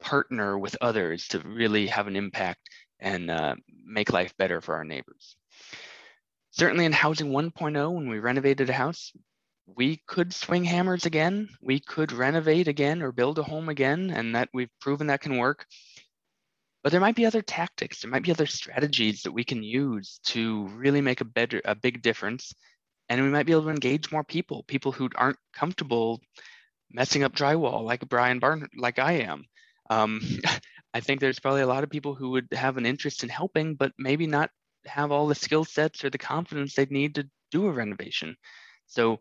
partner 0.01 0.57
with 0.57 0.77
others 0.81 1.27
to 1.29 1.39
really 1.39 1.87
have 1.87 2.07
an 2.07 2.15
impact 2.15 2.69
and 2.99 3.31
uh, 3.31 3.55
make 3.85 4.11
life 4.11 4.35
better 4.37 4.61
for 4.61 4.75
our 4.75 4.83
neighbors. 4.83 5.35
Certainly 6.51 6.85
in 6.85 6.91
Housing 6.91 7.31
1.0, 7.31 7.93
when 7.93 8.09
we 8.09 8.19
renovated 8.19 8.69
a 8.69 8.73
house, 8.73 9.11
we 9.75 10.01
could 10.07 10.33
swing 10.33 10.63
hammers 10.63 11.05
again. 11.05 11.49
We 11.61 11.79
could 11.79 12.11
renovate 12.11 12.67
again 12.67 13.01
or 13.01 13.11
build 13.11 13.39
a 13.39 13.43
home 13.43 13.69
again, 13.69 14.09
and 14.09 14.35
that 14.35 14.49
we've 14.53 14.71
proven 14.81 15.07
that 15.07 15.21
can 15.21 15.37
work. 15.37 15.65
But 16.83 16.91
there 16.91 17.01
might 17.01 17.15
be 17.15 17.25
other 17.25 17.41
tactics, 17.41 18.01
there 18.01 18.11
might 18.11 18.23
be 18.23 18.31
other 18.31 18.45
strategies 18.45 19.23
that 19.23 19.31
we 19.31 19.43
can 19.43 19.63
use 19.63 20.19
to 20.27 20.67
really 20.67 21.01
make 21.01 21.21
a 21.21 21.25
better, 21.25 21.61
a 21.65 21.75
big 21.75 22.01
difference. 22.01 22.53
And 23.09 23.21
we 23.21 23.29
might 23.29 23.45
be 23.45 23.51
able 23.51 23.63
to 23.63 23.69
engage 23.69 24.11
more 24.11 24.23
people, 24.23 24.63
people 24.63 24.91
who 24.91 25.09
aren't 25.15 25.39
comfortable 25.53 26.21
messing 26.91 27.23
up 27.23 27.35
drywall 27.35 27.83
like 27.83 28.07
Brian 28.07 28.39
Barn, 28.39 28.67
like 28.75 28.99
I 28.99 29.13
am. 29.13 29.45
Um, 29.89 30.21
I 30.93 31.01
think 31.01 31.19
there's 31.19 31.39
probably 31.39 31.61
a 31.61 31.67
lot 31.67 31.83
of 31.83 31.89
people 31.89 32.15
who 32.15 32.31
would 32.31 32.47
have 32.51 32.77
an 32.77 32.85
interest 32.85 33.23
in 33.23 33.29
helping, 33.29 33.75
but 33.75 33.91
maybe 33.97 34.25
not 34.25 34.49
have 34.85 35.11
all 35.11 35.27
the 35.27 35.35
skill 35.35 35.65
sets 35.65 36.03
or 36.03 36.09
the 36.09 36.17
confidence 36.17 36.73
they'd 36.73 36.91
need 36.91 37.15
to 37.15 37.29
do 37.51 37.67
a 37.67 37.71
renovation. 37.71 38.35
So 38.87 39.19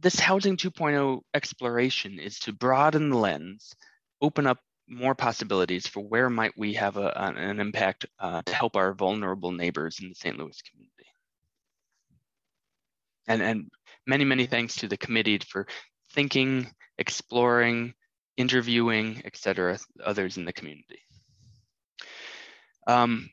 this 0.00 0.18
housing 0.18 0.56
2.0 0.56 1.20
exploration 1.34 2.18
is 2.18 2.38
to 2.40 2.52
broaden 2.52 3.10
the 3.10 3.16
lens, 3.16 3.74
open 4.20 4.46
up 4.46 4.58
more 4.88 5.14
possibilities 5.14 5.86
for 5.86 6.00
where 6.00 6.28
might 6.28 6.52
we 6.56 6.74
have 6.74 6.96
a, 6.96 7.12
an 7.16 7.60
impact 7.60 8.06
uh, 8.18 8.42
to 8.42 8.54
help 8.54 8.76
our 8.76 8.92
vulnerable 8.92 9.52
neighbors 9.52 9.98
in 10.00 10.08
the 10.08 10.14
St. 10.14 10.36
Louis 10.36 10.60
community. 10.62 11.06
And, 13.28 13.42
and 13.42 13.70
many, 14.06 14.24
many 14.24 14.46
thanks 14.46 14.76
to 14.76 14.88
the 14.88 14.96
committee 14.96 15.38
for 15.38 15.66
thinking, 16.12 16.68
exploring, 16.98 17.94
interviewing, 18.36 19.22
etc., 19.24 19.78
others 20.04 20.36
in 20.36 20.44
the 20.44 20.52
community. 20.52 21.00
Um, 22.86 23.30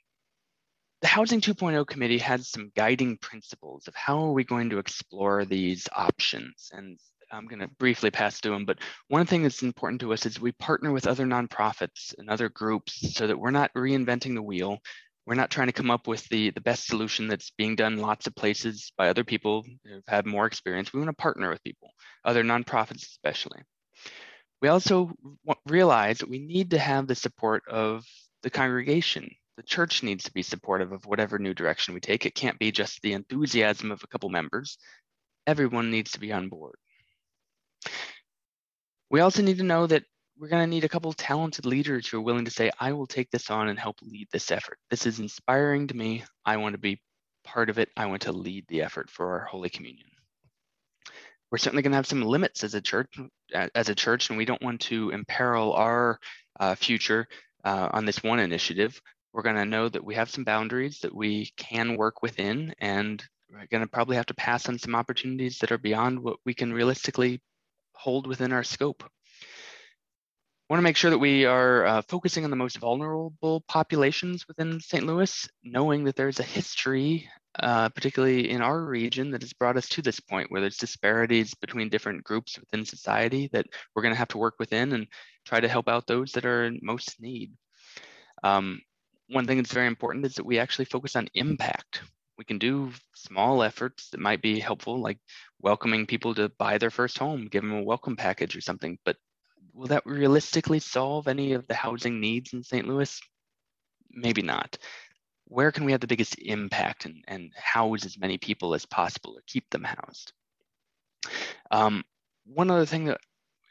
the 1.07 1.11
Housing 1.11 1.39
2.0 1.39 1.87
committee 1.87 2.17
has 2.17 2.49
some 2.49 2.69
guiding 2.75 3.15
principles 3.15 3.87
of 3.87 3.95
how 3.95 4.25
are 4.25 4.33
we 4.33 4.43
going 4.43 4.69
to 4.71 4.77
explore 4.77 5.45
these 5.45 5.87
options. 5.95 6.69
And 6.73 6.99
I'm 7.31 7.47
going 7.47 7.61
to 7.61 7.69
briefly 7.79 8.11
pass 8.11 8.41
through 8.41 8.51
them, 8.51 8.65
but 8.65 8.79
one 9.07 9.25
thing 9.25 9.41
that's 9.41 9.63
important 9.63 10.01
to 10.01 10.11
us 10.11 10.25
is 10.25 10.41
we 10.41 10.51
partner 10.51 10.91
with 10.91 11.07
other 11.07 11.25
nonprofits 11.25 12.13
and 12.17 12.29
other 12.29 12.49
groups 12.49 13.15
so 13.15 13.25
that 13.25 13.39
we're 13.39 13.51
not 13.51 13.73
reinventing 13.73 14.35
the 14.35 14.41
wheel. 14.41 14.79
We're 15.25 15.35
not 15.35 15.49
trying 15.49 15.67
to 15.67 15.73
come 15.73 15.89
up 15.89 16.07
with 16.09 16.27
the, 16.27 16.49
the 16.49 16.59
best 16.59 16.87
solution 16.87 17.29
that's 17.29 17.51
being 17.51 17.77
done 17.77 17.99
lots 17.99 18.27
of 18.27 18.35
places 18.35 18.91
by 18.97 19.07
other 19.07 19.23
people 19.23 19.65
who've 19.85 20.03
had 20.09 20.25
more 20.25 20.45
experience. 20.45 20.91
We 20.91 20.99
want 20.99 21.17
to 21.17 21.21
partner 21.21 21.49
with 21.49 21.63
people, 21.63 21.89
other 22.25 22.43
nonprofits 22.43 23.03
especially. 23.03 23.61
We 24.61 24.67
also 24.67 25.13
realize 25.65 26.17
that 26.17 26.29
we 26.29 26.39
need 26.39 26.71
to 26.71 26.79
have 26.79 27.07
the 27.07 27.15
support 27.15 27.63
of 27.69 28.03
the 28.43 28.49
congregation. 28.49 29.31
The 29.57 29.63
church 29.63 30.03
needs 30.03 30.23
to 30.25 30.33
be 30.33 30.43
supportive 30.43 30.91
of 30.91 31.05
whatever 31.05 31.39
new 31.39 31.53
direction 31.53 31.95
we 31.95 31.99
take. 31.99 32.25
It 32.25 32.35
can't 32.35 32.59
be 32.59 32.71
just 32.71 33.01
the 33.01 33.13
enthusiasm 33.13 33.91
of 33.91 34.03
a 34.03 34.07
couple 34.07 34.29
members. 34.29 34.77
Everyone 35.47 35.89
needs 35.89 36.11
to 36.11 36.19
be 36.19 36.31
on 36.31 36.47
board. 36.47 36.75
We 39.09 39.19
also 39.21 39.41
need 39.41 39.57
to 39.57 39.63
know 39.63 39.87
that 39.87 40.03
we're 40.37 40.49
going 40.49 40.63
to 40.63 40.69
need 40.69 40.83
a 40.83 40.89
couple 40.89 41.11
talented 41.13 41.65
leaders 41.65 42.07
who 42.07 42.17
are 42.17 42.21
willing 42.21 42.45
to 42.45 42.51
say, 42.51 42.69
I 42.79 42.91
will 42.91 43.07
take 43.07 43.31
this 43.31 43.49
on 43.49 43.69
and 43.69 43.79
help 43.79 43.97
lead 44.03 44.27
this 44.31 44.51
effort. 44.51 44.77
This 44.91 45.07
is 45.07 45.19
inspiring 45.19 45.87
to 45.87 45.97
me. 45.97 46.23
I 46.45 46.57
want 46.57 46.73
to 46.73 46.79
be 46.79 47.01
part 47.43 47.71
of 47.71 47.79
it. 47.79 47.89
I 47.97 48.05
want 48.05 48.23
to 48.23 48.31
lead 48.31 48.65
the 48.67 48.83
effort 48.83 49.09
for 49.09 49.31
our 49.31 49.45
Holy 49.45 49.69
Communion. 49.69 50.05
We're 51.49 51.57
certainly 51.57 51.81
going 51.81 51.93
to 51.93 51.97
have 51.97 52.05
some 52.05 52.21
limits 52.21 52.63
as 52.63 52.75
a 52.75 52.81
church, 52.81 53.17
as 53.73 53.89
a 53.89 53.95
church, 53.95 54.29
and 54.29 54.37
we 54.37 54.45
don't 54.45 54.61
want 54.61 54.81
to 54.81 55.09
imperil 55.11 55.73
our 55.73 56.19
uh, 56.59 56.75
future 56.75 57.27
uh, 57.63 57.89
on 57.91 58.05
this 58.05 58.21
one 58.21 58.39
initiative. 58.39 59.01
We're 59.38 59.44
going 59.44 59.58
to 59.58 59.65
know 59.65 59.88
that 59.88 60.03
we 60.03 60.15
have 60.15 60.32
some 60.32 60.46
boundaries 60.46 61.01
that 61.01 61.13
we 61.13 61.53
can 61.58 61.96
work 61.96 62.24
within, 62.24 62.74
and 62.79 63.24
we're 63.51 63.67
going 63.67 63.84
to 63.84 63.88
probably 63.88 64.15
have 64.15 64.25
to 64.25 64.34
pass 64.34 64.67
on 64.67 64.79
some 64.79 64.96
opportunities 64.96 65.60
that 65.60 65.72
are 65.72 65.77
beyond 65.77 66.24
what 66.24 66.38
we 66.44 66.56
can 66.56 66.74
realistically 66.74 67.39
hold 67.94 68.25
within 68.25 68.51
our 68.51 68.63
scope. 68.63 69.03
I 69.03 69.08
want 70.72 70.79
to 70.79 70.84
make 70.84 70.98
sure 70.98 71.12
that 71.12 71.20
we 71.20 71.46
are 71.46 71.86
uh, 71.86 72.01
focusing 72.01 72.46
on 72.46 72.50
the 72.50 72.56
most 72.56 72.79
vulnerable 72.79 73.63
populations 73.67 74.48
within 74.48 74.79
St. 74.79 75.06
Louis, 75.06 75.48
knowing 75.63 76.06
that 76.06 76.15
there's 76.15 76.39
a 76.39 76.44
history, 76.44 77.29
uh, 77.60 77.89
particularly 77.89 78.50
in 78.50 78.63
our 78.63 78.82
region, 78.82 79.29
that 79.29 79.44
has 79.44 79.53
brought 79.53 79.77
us 79.77 79.88
to 79.89 80.01
this 80.01 80.20
point 80.20 80.50
where 80.50 80.62
there's 80.62 80.77
disparities 80.77 81.53
between 81.53 81.89
different 81.89 82.24
groups 82.24 82.58
within 82.58 82.84
society 82.84 83.51
that 83.53 83.67
we're 83.94 84.01
going 84.01 84.15
to 84.15 84.20
have 84.20 84.29
to 84.29 84.39
work 84.39 84.56
within 84.58 84.94
and 84.94 85.06
try 85.46 85.60
to 85.60 85.67
help 85.67 85.88
out 85.88 86.08
those 86.08 86.32
that 86.32 86.46
are 86.48 86.65
in 86.65 86.79
most 86.82 87.22
need. 87.22 87.51
Um, 88.44 88.82
one 89.29 89.46
thing 89.46 89.57
that's 89.57 89.74
very 89.74 89.88
important 89.88 90.25
is 90.25 90.36
that 90.36 90.46
we 90.46 90.60
actually 90.60 90.86
focus 90.86 91.15
on 91.15 91.27
impact 91.34 92.01
we 92.38 92.46
can 92.46 92.60
do 92.60 92.91
small 93.15 93.63
efforts 93.63 94.10
that 94.10 94.19
might 94.19 94.41
be 94.41 94.60
helpful, 94.60 95.01
like 95.01 95.17
welcoming 95.62 96.05
people 96.05 96.36
to 96.36 96.50
buy 96.50 96.77
their 96.77 96.91
first 96.91 97.17
home, 97.17 97.48
give 97.48 97.63
them 97.63 97.74
a 97.74 97.84
welcome 97.84 98.15
package 98.15 98.55
or 98.55 98.62
something. 98.62 98.98
But 99.05 99.17
will 99.74 99.88
that 99.88 100.05
realistically 100.05 100.79
solve 100.79 101.27
any 101.27 101.53
of 101.53 101.67
the 101.67 101.74
housing 101.74 102.19
needs 102.19 102.53
in 102.53 102.63
St. 102.63 102.88
Louis? 102.88 103.19
Maybe 104.12 104.41
not. 104.41 104.77
Where 105.46 105.72
can 105.72 105.86
we 105.86 105.91
have 105.93 106.01
the 106.01 106.07
biggest 106.07 106.38
impact 106.39 107.05
and, 107.05 107.24
and 107.27 107.51
house 107.55 108.05
as 108.05 108.19
many 108.19 108.38
people 108.38 108.75
as 108.75 108.86
possible 108.86 109.34
or 109.36 109.41
keep 109.48 109.69
them 109.69 109.84
housed? 109.84 110.34
Um, 111.72 112.03
one 112.46 112.69
other 112.69 112.86
thing 112.86 113.05
that 113.05 113.19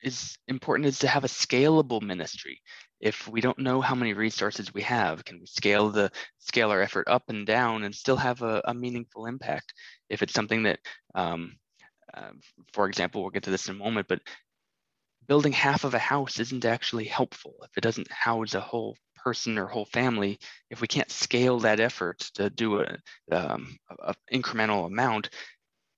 is 0.02 0.36
important 0.48 0.88
is 0.88 0.98
to 1.00 1.08
have 1.08 1.24
a 1.24 1.28
scalable 1.28 2.02
ministry 2.02 2.60
if 3.00 3.28
we 3.28 3.40
don't 3.40 3.58
know 3.58 3.80
how 3.80 3.94
many 3.94 4.12
resources 4.12 4.72
we 4.72 4.82
have 4.82 5.24
can 5.24 5.38
we 5.38 5.46
scale 5.46 5.90
the 5.90 6.10
scale 6.38 6.70
our 6.70 6.80
effort 6.80 7.08
up 7.08 7.24
and 7.28 7.46
down 7.46 7.84
and 7.84 7.94
still 7.94 8.16
have 8.16 8.42
a, 8.42 8.62
a 8.64 8.74
meaningful 8.74 9.26
impact? 9.26 9.72
If 10.08 10.22
it's 10.22 10.34
something 10.34 10.64
that 10.64 10.78
um, 11.14 11.56
uh, 12.14 12.30
for 12.72 12.86
example 12.86 13.22
we'll 13.22 13.30
get 13.30 13.44
to 13.44 13.50
this 13.50 13.68
in 13.68 13.74
a 13.74 13.78
moment 13.78 14.08
but 14.08 14.20
building 15.26 15.52
half 15.52 15.84
of 15.84 15.94
a 15.94 15.98
house 15.98 16.38
isn't 16.38 16.64
actually 16.64 17.04
helpful 17.04 17.54
if 17.64 17.76
it 17.76 17.82
doesn't 17.82 18.10
house 18.10 18.54
a 18.54 18.60
whole 18.60 18.96
person 19.16 19.58
or 19.58 19.66
whole 19.66 19.86
family. 19.86 20.38
If 20.70 20.80
we 20.80 20.86
can't 20.86 21.10
scale 21.10 21.58
that 21.60 21.80
effort 21.80 22.20
to 22.34 22.48
do 22.48 22.80
a, 22.80 22.96
um, 23.32 23.76
a 23.98 24.14
incremental 24.32 24.86
amount 24.86 25.30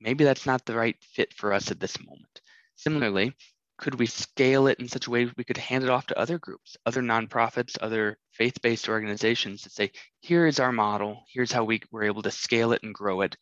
maybe 0.01 0.25
that's 0.25 0.47
not 0.47 0.65
the 0.65 0.77
right 0.77 0.97
fit 1.01 1.35
for 1.35 1.53
us 1.53 1.71
at 1.71 1.81
this 1.81 1.99
moment. 2.05 2.41
Similarly 2.77 3.35
could 3.79 3.99
we 3.99 4.07
scale 4.07 4.67
it 4.67 4.79
in 4.81 4.89
such 4.89 5.07
a 5.07 5.11
way 5.11 5.31
we 5.37 5.45
could 5.45 5.57
hand 5.57 5.85
it 5.85 5.91
off 5.91 6.07
to 6.07 6.19
other 6.19 6.39
groups, 6.39 6.77
other 6.85 7.01
nonprofits, 7.01 7.79
other 7.81 8.19
faith-based 8.33 8.89
organizations 8.89 9.63
to 9.63 9.71
say, 9.71 9.91
here 10.21 10.47
is 10.47 10.59
our 10.59 10.73
model, 10.73 11.23
here's 11.33 11.53
how 11.53 11.65
we 11.65 11.81
were 11.93 12.03
able 12.03 12.23
to 12.23 12.31
scale 12.31 12.73
it 12.73 12.83
and 12.83 12.93
grow 12.93 13.21
it, 13.21 13.37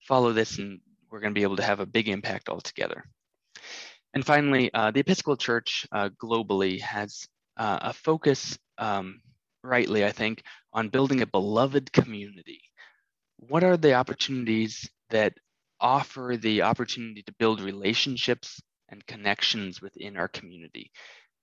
follow 0.00 0.32
this 0.32 0.58
and 0.58 0.80
we're 1.10 1.20
gonna 1.20 1.32
be 1.32 1.42
able 1.42 1.56
to 1.56 1.62
have 1.62 1.80
a 1.80 1.86
big 1.86 2.08
impact 2.08 2.50
altogether. 2.50 3.02
And 4.14 4.24
finally, 4.24 4.72
uh, 4.72 4.90
the 4.90 5.00
Episcopal 5.00 5.36
Church 5.36 5.86
uh, 5.90 6.10
globally 6.22 6.80
has 6.80 7.26
uh, 7.56 7.78
a 7.82 7.92
focus, 7.92 8.58
um, 8.76 9.20
rightly, 9.62 10.04
I 10.04 10.12
think, 10.12 10.42
on 10.72 10.90
building 10.90 11.22
a 11.22 11.26
beloved 11.26 11.92
community. 11.92 12.60
What 13.36 13.64
are 13.64 13.76
the 13.76 13.94
opportunities 13.94 14.88
that 15.10 15.34
offer 15.80 16.36
the 16.38 16.62
opportunity 16.62 17.22
to 17.22 17.34
build 17.38 17.60
relationships 17.60 18.60
and 18.88 19.06
connections 19.06 19.82
within 19.82 20.16
our 20.16 20.28
community. 20.28 20.90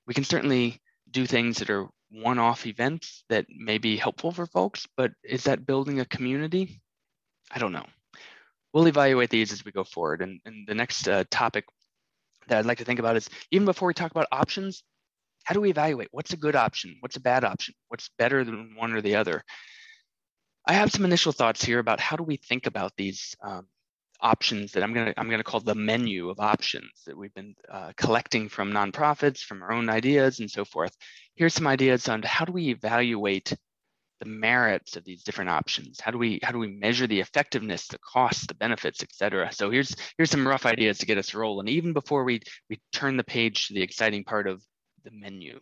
We 0.08 0.14
can 0.14 0.24
certainly 0.24 0.82
do 1.10 1.26
things 1.26 1.58
that 1.60 1.70
are 1.70 1.88
one-off 2.12 2.66
events 2.66 3.24
that 3.30 3.46
may 3.50 3.78
be 3.78 3.98
helpful 3.98 4.32
for 4.32 4.46
folks, 4.46 4.88
but 4.98 5.12
is 5.24 5.44
that 5.44 5.66
building 5.66 6.00
a 6.00 6.06
community? 6.06 6.82
I 7.52 7.60
don't 7.60 7.74
know. 7.74 7.86
We'll 8.74 8.88
evaluate 8.88 9.30
these 9.30 9.52
as 9.52 9.64
we 9.64 9.72
go 9.72 9.84
forward. 9.84 10.22
And, 10.22 10.40
and 10.46 10.68
the 10.68 10.76
next 10.76 11.08
uh, 11.08 11.24
topic 11.30 11.66
that 12.48 12.60
I'd 12.60 12.66
like 12.66 12.80
to 12.80 12.86
think 12.86 13.00
about 13.00 13.16
is 13.16 13.30
even 13.52 13.66
before 13.66 13.88
we 13.88 13.94
talk 13.94 14.12
about 14.12 14.28
options, 14.32 14.84
how 15.44 15.54
do 15.54 15.62
we 15.62 15.70
evaluate 15.70 16.10
what's 16.12 16.34
a 16.34 16.38
good 16.38 16.56
option? 16.56 16.96
What's 17.00 17.16
a 17.16 17.22
bad 17.22 17.44
option? 17.44 17.76
What's 17.88 18.10
better 18.18 18.44
than 18.44 18.76
one 18.76 18.94
or 18.94 19.02
the 19.02 19.16
other? 19.16 19.44
I 20.68 20.74
have 20.74 20.92
some 20.92 21.06
initial 21.06 21.32
thoughts 21.32 21.64
here 21.64 21.80
about 21.80 22.00
how 22.00 22.16
do 22.16 22.24
we 22.24 22.38
think 22.38 22.66
about 22.66 22.94
these 22.98 23.36
um, 23.44 23.68
options 24.22 24.72
that 24.72 24.84
I'm 24.84 24.94
going 24.94 25.08
to 25.08 25.20
I'm 25.20 25.28
going 25.28 25.40
to 25.40 25.44
call 25.44 25.60
the 25.60 25.76
menu 25.76 26.30
of 26.30 26.40
options 26.40 27.04
that 27.06 27.18
we've 27.18 27.34
been 27.34 27.56
uh, 27.72 27.92
collecting 27.98 28.50
from 28.50 28.72
nonprofits, 28.72 29.40
from 29.40 29.62
our 29.62 29.72
own 29.72 29.90
ideas, 29.90 30.40
and 30.40 30.50
so 30.50 30.66
forth. 30.66 30.96
Here's 31.36 31.54
some 31.54 31.68
ideas 31.68 32.08
on 32.10 32.22
how 32.24 32.46
do 32.46 32.52
we 32.52 32.70
evaluate 32.70 33.54
the 34.20 34.26
merits 34.26 34.96
of 34.96 35.04
these 35.04 35.24
different 35.24 35.50
options. 35.50 36.00
How 36.00 36.12
do 36.12 36.18
we 36.18 36.40
how 36.42 36.52
do 36.52 36.60
we 36.60 36.68
measure 36.68 37.08
the 37.08 37.20
effectiveness, 37.20 37.88
the 37.88 38.00
costs, 38.00 38.48
the 38.48 38.56
benefits, 38.56 39.04
et 39.04 39.14
cetera? 39.14 39.52
So 39.52 39.70
here's 39.70 39.96
here's 40.18 40.32
some 40.32 40.48
rough 40.48 40.66
ideas 40.66 41.00
to 41.00 41.06
get 41.06 41.18
us 41.18 41.34
rolling. 41.34 41.68
Even 41.68 41.94
before 41.94 42.24
we 42.24 42.42
we 42.70 42.80
turn 42.94 43.18
the 43.18 43.24
page 43.24 43.68
to 43.68 43.74
the 43.74 43.82
exciting 43.82 44.24
part 44.24 44.48
of 44.48 44.64
the 45.04 45.12
menu. 45.12 45.60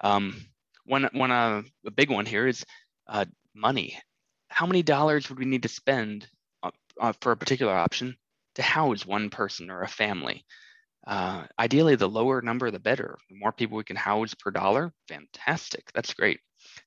Um, 0.00 0.46
one 0.84 1.08
one 1.12 1.32
uh, 1.32 1.62
a 1.84 1.90
big 1.90 2.10
one 2.10 2.26
here 2.26 2.46
is 2.46 2.64
uh, 3.08 3.24
money. 3.54 3.98
How 4.48 4.66
many 4.66 4.82
dollars 4.82 5.28
would 5.28 5.38
we 5.38 5.44
need 5.44 5.64
to 5.64 5.68
spend 5.68 6.28
uh, 7.00 7.12
for 7.20 7.32
a 7.32 7.36
particular 7.36 7.74
option 7.74 8.16
to 8.56 8.62
house 8.62 9.06
one 9.06 9.30
person 9.30 9.70
or 9.70 9.82
a 9.82 9.88
family. 9.88 10.44
Uh, 11.06 11.44
ideally, 11.58 11.94
the 11.94 12.08
lower 12.08 12.42
number, 12.42 12.70
the 12.70 12.80
better. 12.80 13.16
The 13.28 13.36
more 13.38 13.52
people 13.52 13.76
we 13.76 13.84
can 13.84 13.96
house 13.96 14.34
per 14.34 14.50
dollar, 14.50 14.92
fantastic. 15.08 15.90
That's 15.94 16.14
great. 16.14 16.40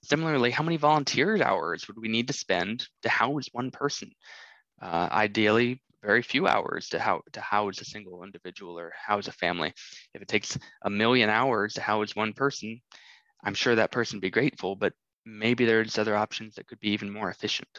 Similarly, 0.04 0.52
how 0.52 0.64
many 0.64 0.78
volunteer 0.78 1.42
hours 1.42 1.88
would 1.88 1.98
we 1.98 2.10
need 2.10 2.28
to 2.28 2.34
spend 2.34 2.86
to 3.04 3.10
house 3.10 3.48
one 3.54 3.72
person? 3.72 4.12
Uh, 4.82 5.08
ideally, 5.12 5.82
very 6.04 6.22
few 6.22 6.48
hours 6.48 6.90
to, 6.90 7.00
how, 7.00 7.22
to 7.34 7.42
house 7.42 7.80
a 7.82 7.86
single 7.86 8.24
individual 8.24 8.78
or 8.78 8.92
house 8.96 9.28
a 9.28 9.32
family. 9.32 9.74
If 10.14 10.22
it 10.22 10.28
takes 10.28 10.58
a 10.82 10.90
million 10.90 11.30
hours 11.30 11.74
to 11.74 11.82
house 11.82 12.16
one 12.16 12.34
person, 12.34 12.82
I'm 13.44 13.54
sure 13.54 13.76
that 13.76 13.92
person 13.92 14.18
would 14.18 14.22
be 14.22 14.30
grateful, 14.30 14.76
but 14.76 14.94
maybe 15.26 15.66
there's 15.66 15.98
other 15.98 16.16
options 16.16 16.56
that 16.56 16.68
could 16.68 16.80
be 16.80 16.90
even 16.90 17.12
more 17.12 17.30
efficient. 17.30 17.70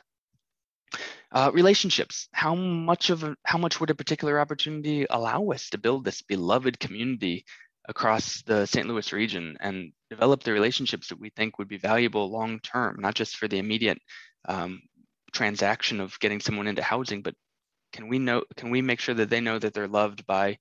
Uh, 1.33 1.51
relationships. 1.55 2.29
How 2.33 2.55
much 2.57 3.11
of 3.11 3.23
a, 3.23 3.37
how 3.45 3.59
much 3.59 3.79
would 3.79 3.91
a 3.91 3.95
particular 3.95 4.41
opportunity 4.41 5.07
allow 5.09 5.51
us 5.51 5.71
to 5.71 5.79
build 5.79 6.05
this 6.05 6.23
beloved 6.23 6.81
community 6.81 7.45
across 7.89 8.43
the 8.43 8.67
St. 8.67 8.87
Louis 8.87 9.13
region 9.13 9.57
and 9.61 9.93
develop 10.11 10.43
the 10.43 10.53
relationships 10.53 11.09
that 11.09 11.21
we 11.21 11.31
think 11.31 11.59
would 11.59 11.69
be 11.69 11.79
valuable 11.79 12.31
long 12.31 12.59
term, 12.61 12.97
not 12.99 13.15
just 13.15 13.37
for 13.37 13.47
the 13.47 13.59
immediate 13.59 13.99
um, 14.49 14.83
transaction 15.33 16.01
of 16.01 16.19
getting 16.19 16.41
someone 16.41 16.67
into 16.67 16.83
housing, 16.83 17.23
but 17.23 17.35
can 17.93 18.09
we 18.09 18.19
know 18.19 18.43
can 18.57 18.71
we 18.71 18.83
make 18.83 19.01
sure 19.01 19.15
that 19.15 19.31
they 19.31 19.41
know 19.41 19.59
that 19.59 19.75
they're 19.75 19.89
loved 19.89 20.27
by 20.27 20.59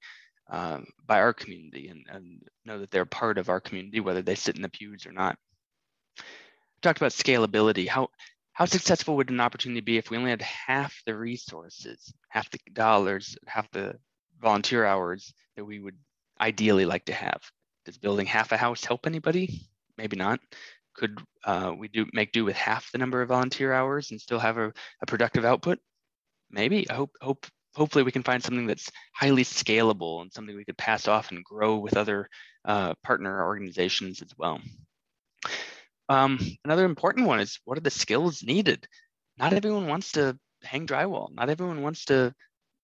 um, 0.49 0.85
by 1.05 1.19
our 1.19 1.33
community 1.33 1.89
and, 1.89 2.05
and 2.11 2.41
know 2.65 2.79
that 2.79 2.91
they're 2.91 3.05
part 3.05 3.37
of 3.37 3.49
our 3.49 3.59
community, 3.59 3.99
whether 3.99 4.21
they 4.21 4.35
sit 4.35 4.55
in 4.55 4.61
the 4.61 4.69
pews 4.69 5.05
or 5.05 5.11
not. 5.11 5.37
Talked 6.81 6.97
about 6.97 7.11
scalability. 7.11 7.87
How 7.87 8.09
how 8.59 8.65
successful 8.65 9.15
would 9.15 9.29
an 9.29 9.39
opportunity 9.39 9.79
be 9.79 9.97
if 9.97 10.09
we 10.09 10.17
only 10.17 10.31
had 10.31 10.41
half 10.41 11.01
the 11.05 11.15
resources, 11.15 12.13
half 12.27 12.51
the 12.51 12.59
dollars, 12.73 13.37
half 13.47 13.71
the 13.71 13.95
volunteer 14.41 14.85
hours 14.85 15.33
that 15.55 15.63
we 15.63 15.79
would 15.79 15.95
ideally 16.41 16.85
like 16.85 17.05
to 17.05 17.13
have? 17.13 17.41
Does 17.85 17.97
building 17.97 18.25
half 18.25 18.51
a 18.51 18.57
house 18.57 18.83
help 18.83 19.07
anybody? 19.07 19.61
Maybe 19.97 20.17
not. 20.17 20.41
Could 20.93 21.21
uh, 21.45 21.73
we 21.77 21.87
do 21.87 22.05
make 22.11 22.33
do 22.33 22.43
with 22.43 22.57
half 22.57 22.91
the 22.91 22.97
number 22.97 23.21
of 23.21 23.29
volunteer 23.29 23.71
hours 23.71 24.11
and 24.11 24.19
still 24.19 24.39
have 24.39 24.57
a, 24.57 24.73
a 25.01 25.05
productive 25.05 25.45
output? 25.45 25.79
Maybe. 26.51 26.89
I 26.89 26.95
hope 26.95 27.11
hope 27.21 27.47
hopefully 27.75 28.03
we 28.03 28.11
can 28.11 28.23
find 28.23 28.43
something 28.43 28.67
that's 28.67 28.91
highly 29.15 29.45
scalable 29.45 30.21
and 30.21 30.33
something 30.33 30.53
we 30.53 30.65
could 30.65 30.77
pass 30.77 31.07
off 31.07 31.31
and 31.31 31.45
grow 31.45 31.77
with 31.77 31.95
other 31.95 32.27
uh, 32.65 32.93
partner 33.03 33.41
organizations 33.45 34.21
as 34.21 34.33
well. 34.37 34.59
Um, 36.09 36.39
another 36.65 36.85
important 36.85 37.27
one 37.27 37.39
is 37.39 37.59
what 37.65 37.77
are 37.77 37.81
the 37.81 37.91
skills 37.91 38.43
needed? 38.43 38.87
Not 39.37 39.53
everyone 39.53 39.87
wants 39.87 40.11
to 40.13 40.37
hang 40.63 40.87
drywall. 40.87 41.31
Not 41.31 41.49
everyone 41.49 41.81
wants 41.81 42.05
to 42.05 42.33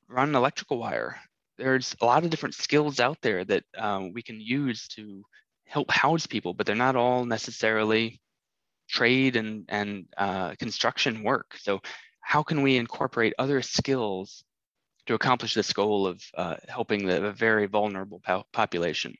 run 0.08 0.36
electrical 0.36 0.78
wire. 0.78 1.20
There's 1.58 1.96
a 2.02 2.06
lot 2.06 2.24
of 2.24 2.30
different 2.30 2.56
skills 2.56 3.00
out 3.00 3.18
there 3.22 3.44
that 3.46 3.64
um, 3.78 4.14
we 4.14 4.22
can 4.22 4.40
use 4.40 4.88
to 4.90 5.24
help 5.66 5.90
house 5.90 6.28
people, 6.28 6.54
but 6.54 6.66
they're 6.66 6.76
not 6.76 6.96
all 6.96 7.26
necessarily 7.26 8.22
trade 8.88 9.36
and, 9.36 9.66
and 9.70 10.06
uh, 10.18 10.54
construction 10.60 11.24
work. 11.24 11.58
So 11.58 11.82
how 12.22 12.44
can 12.44 12.62
we 12.62 12.78
incorporate 12.78 13.34
other 13.40 13.62
skills 13.62 14.44
to 15.08 15.16
accomplish 15.16 15.54
this 15.54 15.74
goal 15.74 16.08
of 16.08 16.22
uh, 16.38 16.58
helping 16.68 17.06
the 17.06 17.32
very 17.32 17.66
vulnerable 17.66 18.22
po 18.24 18.44
population? 18.54 19.16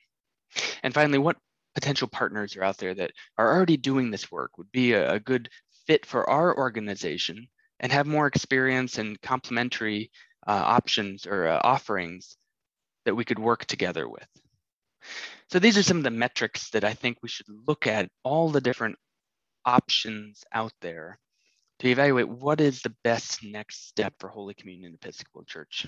And 0.82 0.94
finally, 0.94 1.18
what 1.18 1.36
potential 1.76 2.08
partners 2.08 2.56
are 2.56 2.64
out 2.64 2.78
there 2.78 2.94
that 2.94 3.12
are 3.36 3.54
already 3.54 3.76
doing 3.76 4.10
this 4.10 4.32
work 4.32 4.56
would 4.56 4.72
be 4.72 4.94
a, 4.94 5.12
a 5.12 5.20
good 5.20 5.50
fit 5.86 6.06
for 6.06 6.28
our 6.28 6.56
organization 6.56 7.46
and 7.80 7.92
have 7.92 8.06
more 8.06 8.26
experience 8.26 8.96
and 8.96 9.20
complementary 9.20 10.10
uh, 10.46 10.62
options 10.64 11.26
or 11.26 11.46
uh, 11.46 11.60
offerings 11.62 12.38
that 13.04 13.14
we 13.14 13.26
could 13.26 13.38
work 13.38 13.66
together 13.66 14.08
with. 14.08 14.26
So 15.50 15.58
these 15.58 15.76
are 15.76 15.82
some 15.82 15.98
of 15.98 16.02
the 16.02 16.10
metrics 16.10 16.70
that 16.70 16.82
I 16.82 16.94
think 16.94 17.18
we 17.22 17.28
should 17.28 17.46
look 17.68 17.86
at 17.86 18.08
all 18.24 18.48
the 18.48 18.62
different 18.62 18.96
options 19.66 20.44
out 20.52 20.72
there 20.80 21.18
to 21.80 21.88
evaluate 21.88 22.28
what 22.28 22.58
is 22.62 22.80
the 22.80 22.94
best 23.04 23.44
next 23.44 23.86
step 23.86 24.14
for 24.18 24.30
Holy 24.30 24.54
Communion 24.54 24.94
Episcopal 24.94 25.44
Church. 25.44 25.86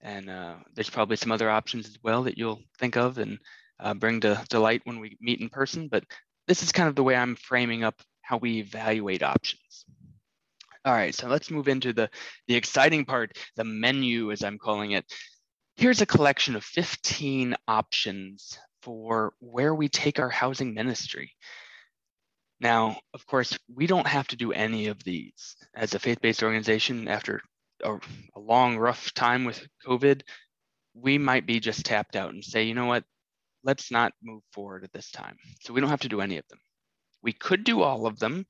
And 0.00 0.30
uh, 0.30 0.54
there's 0.74 0.90
probably 0.90 1.16
some 1.16 1.32
other 1.32 1.50
options 1.50 1.86
as 1.86 1.98
well 2.02 2.22
that 2.22 2.38
you'll 2.38 2.62
think 2.78 2.96
of 2.96 3.18
and 3.18 3.38
uh, 3.80 3.94
bring 3.94 4.20
to, 4.20 4.42
to 4.50 4.58
light 4.58 4.82
when 4.84 5.00
we 5.00 5.16
meet 5.20 5.40
in 5.40 5.48
person. 5.48 5.88
But 5.88 6.04
this 6.48 6.62
is 6.62 6.72
kind 6.72 6.88
of 6.88 6.94
the 6.94 7.02
way 7.02 7.14
I'm 7.14 7.36
framing 7.36 7.84
up 7.84 8.00
how 8.22 8.38
we 8.38 8.58
evaluate 8.58 9.22
options. 9.22 9.84
All 10.84 10.92
right, 10.92 11.14
so 11.14 11.28
let's 11.28 11.50
move 11.50 11.68
into 11.68 11.92
the, 11.92 12.10
the 12.48 12.56
exciting 12.56 13.04
part, 13.04 13.38
the 13.56 13.64
menu, 13.64 14.32
as 14.32 14.42
I'm 14.42 14.58
calling 14.58 14.92
it. 14.92 15.04
Here's 15.76 16.00
a 16.00 16.06
collection 16.06 16.56
of 16.56 16.64
15 16.64 17.54
options 17.68 18.58
for 18.82 19.32
where 19.38 19.74
we 19.74 19.88
take 19.88 20.18
our 20.18 20.28
housing 20.28 20.74
ministry. 20.74 21.32
Now, 22.60 22.98
of 23.14 23.26
course, 23.26 23.58
we 23.72 23.86
don't 23.86 24.06
have 24.06 24.28
to 24.28 24.36
do 24.36 24.52
any 24.52 24.88
of 24.88 25.02
these. 25.02 25.56
As 25.74 25.94
a 25.94 25.98
faith 25.98 26.20
based 26.20 26.42
organization, 26.42 27.08
after 27.08 27.42
a, 27.82 27.94
a, 28.36 28.40
long, 28.40 28.76
rough 28.76 29.12
time 29.14 29.44
with 29.44 29.66
COVID, 29.86 30.22
we 30.94 31.18
might 31.18 31.46
be 31.46 31.58
just 31.60 31.84
tapped 31.84 32.16
out 32.16 32.34
and 32.34 32.44
say, 32.44 32.64
you 32.64 32.74
know 32.74 32.86
what, 32.86 33.04
let's 33.64 33.90
not 33.90 34.12
move 34.22 34.42
forward 34.52 34.84
at 34.84 34.92
this 34.92 35.10
time. 35.10 35.36
So 35.60 35.72
we 35.72 35.80
don't 35.80 35.90
have 35.90 36.00
to 36.00 36.08
do 36.08 36.20
any 36.20 36.38
of 36.38 36.46
them. 36.48 36.58
We 37.22 37.32
could 37.32 37.64
do 37.64 37.82
all 37.82 38.06
of 38.06 38.18
them. 38.18 38.46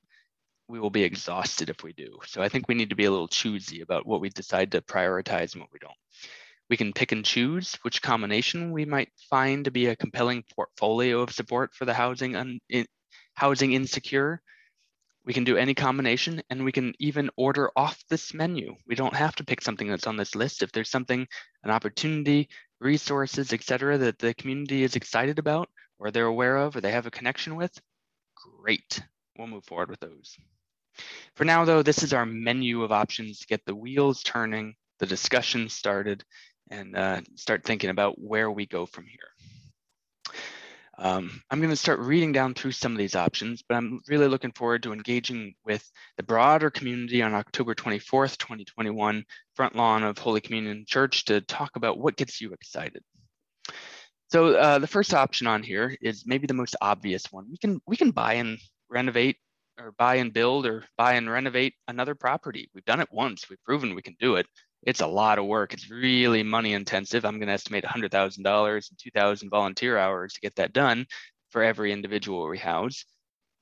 We 0.67 0.79
will 0.79 0.89
be 0.89 1.03
exhausted 1.03 1.69
if 1.69 1.83
we 1.83 1.93
do. 1.93 2.17
So 2.25 2.41
I 2.41 2.49
think 2.49 2.67
we 2.67 2.75
need 2.75 2.89
to 2.89 2.95
be 2.95 3.05
a 3.05 3.11
little 3.11 3.27
choosy 3.27 3.81
about 3.81 4.05
what 4.05 4.21
we 4.21 4.29
decide 4.29 4.71
to 4.71 4.81
prioritize 4.81 5.53
and 5.53 5.61
what 5.61 5.71
we 5.71 5.79
don't. 5.79 5.93
We 6.69 6.77
can 6.77 6.93
pick 6.93 7.11
and 7.11 7.25
choose 7.25 7.77
which 7.83 8.01
combination 8.01 8.71
we 8.71 8.85
might 8.85 9.09
find 9.29 9.65
to 9.65 9.71
be 9.71 9.87
a 9.87 9.95
compelling 9.95 10.43
portfolio 10.55 11.21
of 11.21 11.31
support 11.31 11.73
for 11.75 11.85
the 11.85 11.93
housing 11.93 12.35
un, 12.35 12.59
in, 12.69 12.85
housing 13.35 13.73
insecure. 13.73 14.41
We 15.25 15.33
can 15.33 15.43
do 15.43 15.57
any 15.57 15.73
combination 15.73 16.41
and 16.49 16.65
we 16.65 16.71
can 16.71 16.93
even 16.99 17.29
order 17.37 17.71
off 17.75 18.03
this 18.09 18.33
menu. 18.33 18.75
We 18.87 18.95
don't 18.95 19.15
have 19.15 19.35
to 19.35 19.45
pick 19.45 19.61
something 19.61 19.87
that's 19.87 20.07
on 20.07 20.17
this 20.17 20.35
list. 20.35 20.63
If 20.63 20.71
there's 20.71 20.89
something, 20.89 21.25
an 21.63 21.71
opportunity, 21.71 22.49
resources, 22.79 23.53
etc., 23.53 23.97
that 23.99 24.19
the 24.19 24.33
community 24.33 24.83
is 24.83 24.95
excited 24.95 25.39
about 25.39 25.69
or 25.99 26.11
they're 26.11 26.25
aware 26.25 26.57
of 26.57 26.75
or 26.75 26.81
they 26.81 26.91
have 26.91 27.05
a 27.05 27.11
connection 27.11 27.55
with, 27.55 27.71
great. 28.35 29.01
We'll 29.37 29.47
move 29.47 29.65
forward 29.65 29.89
with 29.89 30.01
those. 30.01 30.37
For 31.35 31.45
now, 31.45 31.65
though, 31.65 31.81
this 31.81 32.03
is 32.03 32.13
our 32.13 32.25
menu 32.25 32.83
of 32.83 32.91
options 32.91 33.39
to 33.39 33.47
get 33.47 33.65
the 33.65 33.75
wheels 33.75 34.21
turning, 34.23 34.75
the 34.99 35.05
discussion 35.05 35.69
started, 35.69 36.23
and 36.69 36.95
uh, 36.95 37.21
start 37.35 37.63
thinking 37.63 37.89
about 37.89 38.19
where 38.19 38.51
we 38.51 38.65
go 38.65 38.85
from 38.85 39.05
here. 39.05 40.33
Um, 40.97 41.41
I'm 41.49 41.59
going 41.59 41.71
to 41.71 41.75
start 41.75 41.99
reading 41.99 42.31
down 42.31 42.53
through 42.53 42.73
some 42.73 42.91
of 42.91 42.97
these 42.97 43.15
options, 43.15 43.63
but 43.67 43.75
I'm 43.75 43.99
really 44.07 44.27
looking 44.27 44.51
forward 44.51 44.83
to 44.83 44.93
engaging 44.93 45.55
with 45.65 45.89
the 46.17 46.23
broader 46.23 46.69
community 46.69 47.21
on 47.23 47.33
October 47.33 47.73
24th, 47.73 48.37
2021, 48.37 49.25
front 49.55 49.75
lawn 49.75 50.03
of 50.03 50.17
Holy 50.17 50.39
Communion 50.39 50.85
Church 50.87 51.25
to 51.25 51.41
talk 51.41 51.75
about 51.75 51.97
what 51.97 52.15
gets 52.15 52.39
you 52.39 52.53
excited. 52.53 53.03
So 54.29 54.55
uh, 54.55 54.79
the 54.79 54.87
first 54.87 55.13
option 55.13 55.47
on 55.47 55.63
here 55.63 55.95
is 56.01 56.25
maybe 56.25 56.47
the 56.47 56.53
most 56.53 56.75
obvious 56.81 57.31
one. 57.31 57.47
We 57.49 57.57
can 57.57 57.79
we 57.85 57.95
can 57.95 58.11
buy 58.11 58.33
and 58.33 58.57
renovate 58.89 59.37
or 59.79 59.91
buy 59.91 60.15
and 60.15 60.33
build 60.33 60.65
or 60.65 60.85
buy 60.97 61.13
and 61.13 61.29
renovate 61.29 61.75
another 61.87 62.15
property. 62.15 62.69
We've 62.73 62.85
done 62.85 62.99
it 62.99 63.09
once. 63.11 63.49
We've 63.49 63.63
proven 63.63 63.95
we 63.95 64.01
can 64.01 64.15
do 64.19 64.35
it 64.35 64.47
it's 64.85 65.01
a 65.01 65.07
lot 65.07 65.39
of 65.39 65.45
work. 65.45 65.73
It's 65.73 65.89
really 65.89 66.43
money 66.43 66.73
intensive. 66.73 67.25
I'm 67.25 67.37
going 67.37 67.47
to 67.47 67.53
estimate 67.53 67.83
$100,000 67.83 68.75
and 68.75 68.99
2,000 68.99 69.49
volunteer 69.49 69.97
hours 69.97 70.33
to 70.33 70.41
get 70.41 70.55
that 70.55 70.73
done 70.73 71.05
for 71.49 71.63
every 71.63 71.91
individual 71.91 72.47
we 72.47 72.57
house. 72.57 73.05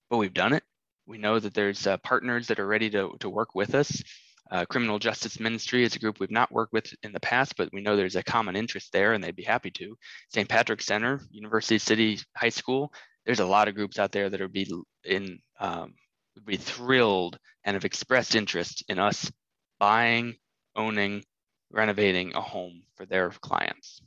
But 0.10 0.18
we've 0.18 0.34
done 0.34 0.54
it. 0.54 0.64
We 1.06 1.18
know 1.18 1.40
that 1.40 1.54
there's 1.54 1.88
uh, 1.88 1.98
partners 1.98 2.48
that 2.48 2.60
are 2.60 2.68
ready 2.68 2.90
to, 2.92 3.16
to 3.20 3.30
work 3.30 3.56
with 3.56 3.76
us. 3.76 4.02
Uh, 4.50 4.66
Criminal 4.66 5.00
Justice 5.00 5.40
Ministry 5.40 5.84
is 5.84 5.96
a 5.96 6.00
group 6.00 6.20
we've 6.20 6.30
not 6.30 6.52
worked 6.52 6.74
with 6.74 6.94
in 7.04 7.14
the 7.14 7.20
past, 7.22 7.56
but 7.56 7.70
we 7.72 7.82
know 7.82 7.96
there's 7.96 8.18
a 8.18 8.24
common 8.24 8.56
interest 8.56 8.92
there 8.92 9.14
and 9.14 9.24
they'd 9.24 9.36
be 9.36 9.44
happy 9.44 9.72
to. 9.72 9.96
St. 10.30 10.50
Patrick 10.50 10.82
Center, 10.82 11.22
University 11.32 11.78
City 11.78 12.20
High 12.36 12.50
School, 12.50 12.92
there's 13.26 13.40
a 13.40 13.46
lot 13.46 13.68
of 13.68 13.76
groups 13.76 13.98
out 14.00 14.12
there 14.12 14.30
that 14.30 14.42
are 14.42 14.50
be 14.50 14.70
in 15.06 15.40
um, 15.60 15.94
would 16.36 16.46
be 16.46 16.58
thrilled 16.58 17.38
and 17.64 17.76
have 17.76 17.86
expressed 17.86 18.36
interest 18.36 18.84
in 18.88 19.00
us 19.00 19.32
buying 19.80 20.36
owning, 20.76 21.24
renovating 21.72 22.34
a 22.36 22.42
home 22.42 22.84
for 22.96 23.06
their 23.06 23.30
clients. 23.30 24.02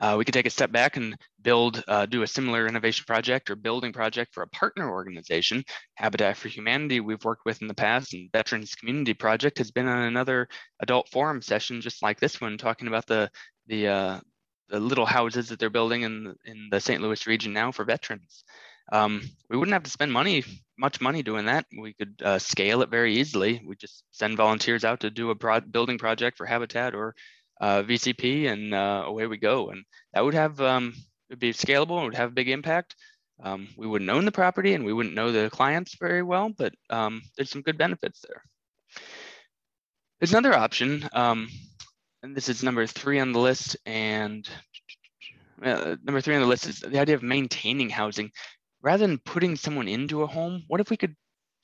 Uh, 0.00 0.14
we 0.18 0.24
could 0.24 0.34
take 0.34 0.46
a 0.46 0.50
step 0.50 0.70
back 0.70 0.96
and 0.96 1.16
build, 1.42 1.82
uh, 1.88 2.04
do 2.06 2.22
a 2.22 2.26
similar 2.26 2.64
renovation 2.64 3.04
project 3.06 3.50
or 3.50 3.56
building 3.56 3.92
project 3.92 4.34
for 4.34 4.42
a 4.42 4.48
partner 4.48 4.90
organization. 4.90 5.64
Habitat 5.94 6.36
for 6.36 6.48
Humanity, 6.48 7.00
we've 7.00 7.24
worked 7.24 7.46
with 7.46 7.62
in 7.62 7.68
the 7.68 7.74
past, 7.74 8.12
and 8.12 8.30
Veterans 8.32 8.74
Community 8.74 9.14
Project 9.14 9.58
has 9.58 9.70
been 9.70 9.88
on 9.88 10.02
another 10.02 10.48
adult 10.80 11.08
forum 11.08 11.40
session 11.40 11.80
just 11.80 12.02
like 12.02 12.20
this 12.20 12.40
one, 12.40 12.58
talking 12.58 12.88
about 12.88 13.06
the 13.06 13.30
the 13.68 13.88
uh, 13.88 14.20
the 14.68 14.80
little 14.80 15.06
houses 15.06 15.48
that 15.48 15.58
they're 15.58 15.70
building 15.70 16.02
in 16.02 16.34
in 16.44 16.68
the 16.70 16.80
St. 16.80 17.00
Louis 17.00 17.26
region 17.26 17.52
now 17.52 17.72
for 17.72 17.84
veterans. 17.84 18.44
Um, 18.92 19.22
we 19.50 19.56
wouldn't 19.56 19.72
have 19.72 19.82
to 19.84 19.90
spend 19.90 20.12
money, 20.12 20.44
much 20.78 21.00
money 21.00 21.22
doing 21.22 21.46
that. 21.46 21.66
We 21.76 21.94
could 21.94 22.20
uh, 22.24 22.38
scale 22.38 22.82
it 22.82 22.90
very 22.90 23.14
easily. 23.16 23.62
We 23.66 23.76
just 23.76 24.04
send 24.12 24.36
volunteers 24.36 24.84
out 24.84 25.00
to 25.00 25.10
do 25.10 25.30
a 25.30 25.60
building 25.60 25.98
project 25.98 26.36
for 26.36 26.46
Habitat 26.46 26.94
or 26.94 27.14
uh, 27.60 27.82
VCP, 27.82 28.48
and 28.50 28.74
uh, 28.74 29.04
away 29.06 29.26
we 29.26 29.38
go. 29.38 29.70
And 29.70 29.84
that 30.12 30.24
would 30.24 30.34
have 30.34 30.60
um, 30.60 30.94
would 31.30 31.38
be 31.38 31.52
scalable 31.52 31.96
and 31.96 32.06
would 32.06 32.14
have 32.16 32.30
a 32.30 32.34
big 32.34 32.48
impact. 32.48 32.94
Um, 33.42 33.68
we 33.76 33.86
wouldn't 33.86 34.10
own 34.10 34.24
the 34.24 34.32
property 34.32 34.72
and 34.72 34.84
we 34.84 34.92
wouldn't 34.92 35.14
know 35.14 35.30
the 35.30 35.50
clients 35.50 35.96
very 35.98 36.22
well, 36.22 36.50
but 36.56 36.72
um, 36.88 37.22
there's 37.36 37.50
some 37.50 37.62
good 37.62 37.76
benefits 37.76 38.24
there. 38.26 38.42
There's 40.18 40.32
another 40.32 40.54
option, 40.54 41.06
um, 41.12 41.48
and 42.22 42.34
this 42.34 42.48
is 42.48 42.62
number 42.62 42.86
three 42.86 43.20
on 43.20 43.32
the 43.32 43.38
list. 43.38 43.76
And 43.84 44.48
uh, 45.62 45.96
number 46.02 46.22
three 46.22 46.34
on 46.34 46.40
the 46.40 46.46
list 46.46 46.66
is 46.66 46.80
the 46.80 46.98
idea 46.98 47.14
of 47.14 47.22
maintaining 47.22 47.90
housing 47.90 48.30
rather 48.82 49.06
than 49.06 49.18
putting 49.18 49.56
someone 49.56 49.88
into 49.88 50.22
a 50.22 50.26
home, 50.26 50.64
what 50.68 50.80
if 50.80 50.90
we 50.90 50.96
could 50.96 51.14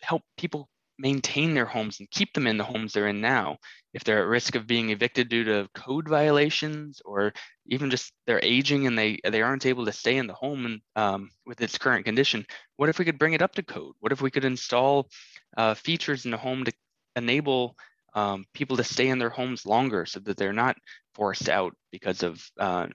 help 0.00 0.22
people 0.36 0.68
maintain 0.98 1.54
their 1.54 1.66
homes 1.66 1.98
and 1.98 2.10
keep 2.10 2.32
them 2.34 2.46
in 2.46 2.58
the 2.58 2.64
homes 2.64 2.92
they're 2.92 3.08
in 3.08 3.20
now? 3.20 3.58
If 3.94 4.04
they're 4.04 4.20
at 4.20 4.28
risk 4.28 4.54
of 4.54 4.66
being 4.66 4.90
evicted 4.90 5.28
due 5.28 5.44
to 5.44 5.68
code 5.74 6.08
violations 6.08 7.02
or 7.04 7.32
even 7.66 7.90
just 7.90 8.12
they're 8.26 8.40
aging 8.42 8.86
and 8.86 8.98
they 8.98 9.20
they 9.28 9.42
aren't 9.42 9.66
able 9.66 9.86
to 9.86 9.92
stay 9.92 10.16
in 10.16 10.26
the 10.26 10.34
home 10.34 10.66
and 10.66 10.80
um, 10.96 11.30
with 11.46 11.60
its 11.60 11.78
current 11.78 12.04
condition 12.04 12.46
what 12.76 12.88
if 12.88 12.98
we 12.98 13.04
could 13.04 13.18
bring 13.18 13.34
it 13.34 13.42
up 13.42 13.54
to 13.54 13.62
code? 13.62 13.94
What 14.00 14.12
if 14.12 14.20
we 14.20 14.30
could 14.30 14.44
install 14.44 15.08
uh, 15.56 15.74
features 15.74 16.24
in 16.24 16.32
the 16.32 16.36
home 16.36 16.64
to 16.64 16.72
enable 17.16 17.76
um, 18.14 18.44
people 18.54 18.76
to 18.76 18.84
stay 18.84 19.08
in 19.08 19.18
their 19.20 19.30
homes 19.30 19.64
longer 19.64 20.04
so 20.06 20.20
that 20.20 20.36
they're 20.36 20.52
not 20.52 20.76
forced 21.14 21.48
out 21.48 21.74
because 21.92 22.24
of 22.24 22.44
uh, 22.58 22.88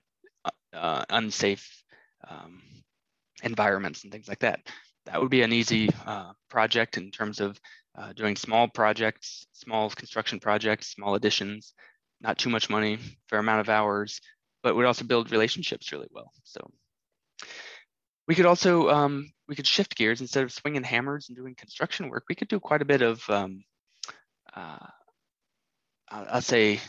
uh, 0.74 1.06
unsafe 1.10 1.84
um, 2.30 2.62
environments 3.44 4.04
and 4.04 4.12
things 4.12 4.28
like 4.28 4.40
that. 4.40 4.60
That 5.06 5.22
would 5.22 5.30
be 5.30 5.42
an 5.42 5.54
easy 5.54 5.90
uh, 6.06 6.32
project 6.50 6.98
in 6.98 7.12
terms 7.12 7.40
of 7.40 7.60
uh, 7.98 8.14
doing 8.14 8.36
small 8.36 8.68
projects, 8.68 9.48
small 9.54 9.90
construction 9.90 10.40
projects, 10.40 10.88
small 10.88 11.16
additions, 11.16 11.74
not 12.22 12.38
too 12.38 12.50
much 12.50 12.70
money, 12.70 13.00
fair 13.30 13.40
amount 13.40 13.62
of 13.62 13.70
hours, 13.70 14.20
but 14.64 14.76
would 14.76 14.86
also 14.86 15.06
build 15.06 15.32
relationships 15.32 15.92
really 15.92 16.08
well. 16.12 16.32
So 16.44 16.60
we 18.28 18.36
could 18.36 18.46
also 18.46 18.90
um, 18.90 19.32
we 19.48 19.56
could 19.56 19.68
shift 19.68 19.96
gears 19.96 20.22
instead 20.22 20.44
of 20.44 20.52
swinging 20.52 20.84
hammers 20.84 21.30
and 21.30 21.38
doing 21.38 21.56
construction 21.56 22.10
work. 22.10 22.26
We 22.28 22.36
could 22.36 22.50
do 22.50 22.60
quite 22.60 22.82
a 22.82 22.86
bit 22.86 23.02
of 23.02 23.28
um, 23.30 23.64
uh, 24.54 24.88
I'll 26.10 26.42
say 26.42 26.80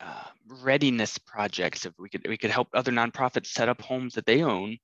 uh, 0.00 0.24
readiness 0.62 1.18
projects. 1.18 1.86
If 1.86 1.94
we 1.98 2.08
could 2.08 2.26
we 2.28 2.36
could 2.36 2.50
help 2.50 2.68
other 2.74 2.92
nonprofits 2.92 3.46
set 3.46 3.68
up 3.68 3.80
homes 3.80 4.14
that 4.14 4.26
they 4.26 4.42
own 4.42 4.78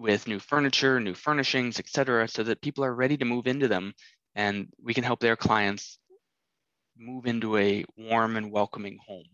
with 0.00 0.26
new 0.26 0.38
furniture, 0.38 0.98
new 0.98 1.14
furnishings, 1.14 1.78
et 1.78 1.86
cetera, 1.86 2.26
so 2.26 2.42
that 2.42 2.62
people 2.62 2.84
are 2.84 2.94
ready 2.94 3.18
to 3.18 3.26
move 3.26 3.46
into 3.46 3.68
them, 3.68 3.92
and 4.34 4.66
we 4.82 4.94
can 4.94 5.04
help 5.04 5.20
their 5.20 5.36
clients 5.36 5.98
move 6.96 7.26
into 7.26 7.58
a 7.58 7.84
warm 7.98 8.36
and 8.36 8.50
welcoming 8.50 8.98
home 9.06 9.26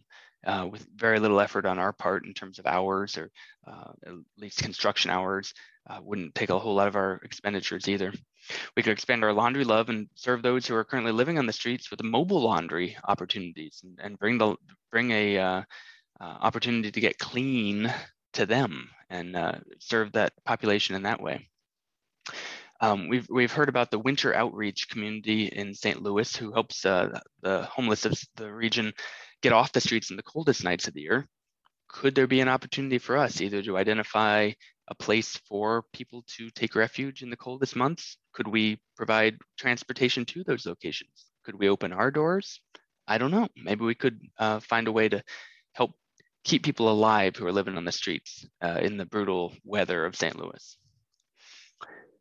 uh, 0.44 0.66
with 0.70 0.84
very 0.96 1.20
little 1.20 1.40
effort 1.40 1.66
on 1.66 1.78
our 1.78 1.92
part 1.92 2.26
in 2.26 2.34
terms 2.34 2.58
of 2.58 2.66
hours 2.66 3.16
or 3.16 3.30
uh, 3.66 3.92
at 4.06 4.12
least 4.38 4.62
construction 4.62 5.10
hours. 5.10 5.54
Uh, 5.88 6.00
wouldn't 6.02 6.34
take 6.34 6.50
a 6.50 6.58
whole 6.58 6.74
lot 6.74 6.88
of 6.88 6.96
our 6.96 7.20
expenditures 7.22 7.88
either. 7.88 8.12
We 8.76 8.82
could 8.82 8.92
expand 8.92 9.22
our 9.22 9.32
laundry 9.32 9.62
love 9.62 9.88
and 9.88 10.08
serve 10.16 10.42
those 10.42 10.66
who 10.66 10.74
are 10.74 10.84
currently 10.84 11.12
living 11.12 11.38
on 11.38 11.46
the 11.46 11.52
streets 11.52 11.92
with 11.92 12.02
mobile 12.02 12.40
laundry 12.40 12.96
opportunities 13.04 13.82
and, 13.84 13.98
and 14.02 14.18
bring 14.18 14.38
the 14.38 14.56
bring 14.90 15.12
a 15.12 15.38
uh, 15.38 15.62
uh, 16.20 16.24
opportunity 16.24 16.90
to 16.90 17.00
get 17.00 17.18
clean 17.18 17.92
to 18.32 18.46
them 18.46 18.88
and 19.10 19.36
uh, 19.36 19.52
serve 19.78 20.12
that 20.12 20.32
population 20.44 20.96
in 20.96 21.02
that 21.02 21.20
way. 21.20 21.48
Um, 22.80 23.08
we've, 23.08 23.26
we've 23.30 23.52
heard 23.52 23.68
about 23.68 23.90
the 23.90 23.98
winter 23.98 24.34
outreach 24.34 24.88
community 24.90 25.46
in 25.46 25.74
St. 25.74 26.02
Louis 26.02 26.36
who 26.36 26.52
helps 26.52 26.84
uh, 26.84 27.20
the 27.42 27.62
homeless 27.62 28.04
of 28.04 28.20
the 28.36 28.52
region 28.52 28.92
get 29.42 29.52
off 29.52 29.72
the 29.72 29.80
streets 29.80 30.10
in 30.10 30.16
the 30.16 30.22
coldest 30.22 30.64
nights 30.64 30.86
of 30.86 30.94
the 30.94 31.02
year. 31.02 31.26
Could 31.88 32.14
there 32.14 32.26
be 32.26 32.40
an 32.40 32.48
opportunity 32.48 32.98
for 32.98 33.16
us 33.16 33.40
either 33.40 33.62
to 33.62 33.78
identify 33.78 34.50
a 34.88 34.94
place 34.94 35.36
for 35.48 35.84
people 35.92 36.24
to 36.36 36.50
take 36.50 36.74
refuge 36.74 37.22
in 37.22 37.30
the 37.30 37.36
coldest 37.36 37.76
months? 37.76 38.18
Could 38.32 38.48
we 38.48 38.78
provide 38.96 39.38
transportation 39.58 40.24
to 40.26 40.44
those 40.44 40.66
locations? 40.66 41.26
Could 41.44 41.58
we 41.58 41.68
open 41.68 41.92
our 41.92 42.10
doors? 42.10 42.60
I 43.08 43.18
don't 43.18 43.30
know. 43.30 43.48
Maybe 43.56 43.84
we 43.84 43.94
could 43.94 44.20
uh, 44.38 44.60
find 44.60 44.88
a 44.88 44.92
way 44.92 45.08
to 45.08 45.22
help 45.72 45.92
keep 46.46 46.62
people 46.62 46.88
alive 46.88 47.34
who 47.34 47.44
are 47.44 47.52
living 47.52 47.76
on 47.76 47.84
the 47.84 47.92
streets 47.92 48.46
uh, 48.62 48.78
in 48.80 48.96
the 48.96 49.04
brutal 49.04 49.52
weather 49.64 50.06
of 50.06 50.14
St. 50.14 50.36
Louis. 50.36 50.78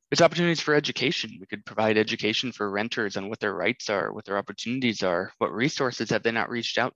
There's 0.09 0.21
opportunities 0.21 0.61
for 0.61 0.73
education. 0.73 1.37
We 1.39 1.45
could 1.45 1.63
provide 1.63 1.97
education 1.97 2.51
for 2.51 2.69
renters 2.69 3.17
on 3.17 3.29
what 3.29 3.39
their 3.39 3.53
rights 3.53 3.87
are, 3.89 4.11
what 4.11 4.25
their 4.25 4.37
opportunities 4.37 5.03
are, 5.03 5.31
what 5.37 5.53
resources 5.53 6.09
have 6.09 6.23
they 6.23 6.31
not 6.31 6.49
reached 6.49 6.79
out, 6.79 6.95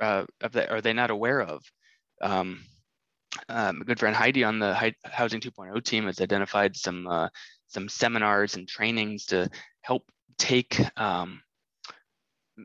uh, 0.00 0.24
are 0.68 0.80
they 0.80 0.92
not 0.92 1.10
aware 1.10 1.42
of? 1.42 1.62
Um, 2.20 2.64
um, 3.48 3.80
good 3.80 4.00
friend 4.00 4.14
Heidi 4.14 4.42
on 4.42 4.58
the 4.58 4.94
Housing 5.04 5.40
2.0 5.40 5.84
team 5.84 6.06
has 6.06 6.20
identified 6.20 6.76
some 6.76 7.06
uh, 7.06 7.28
some 7.68 7.88
seminars 7.88 8.56
and 8.56 8.68
trainings 8.68 9.26
to 9.26 9.48
help 9.82 10.04
take 10.38 10.80
um, 10.96 11.40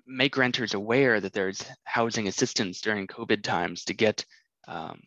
make 0.06 0.38
renters 0.38 0.74
aware 0.74 1.20
that 1.20 1.34
there's 1.34 1.64
housing 1.84 2.28
assistance 2.28 2.82
during 2.82 3.08
COVID 3.08 3.44
times 3.44 3.86
to 3.86 3.94
get 3.94 4.26
um, 4.68 5.02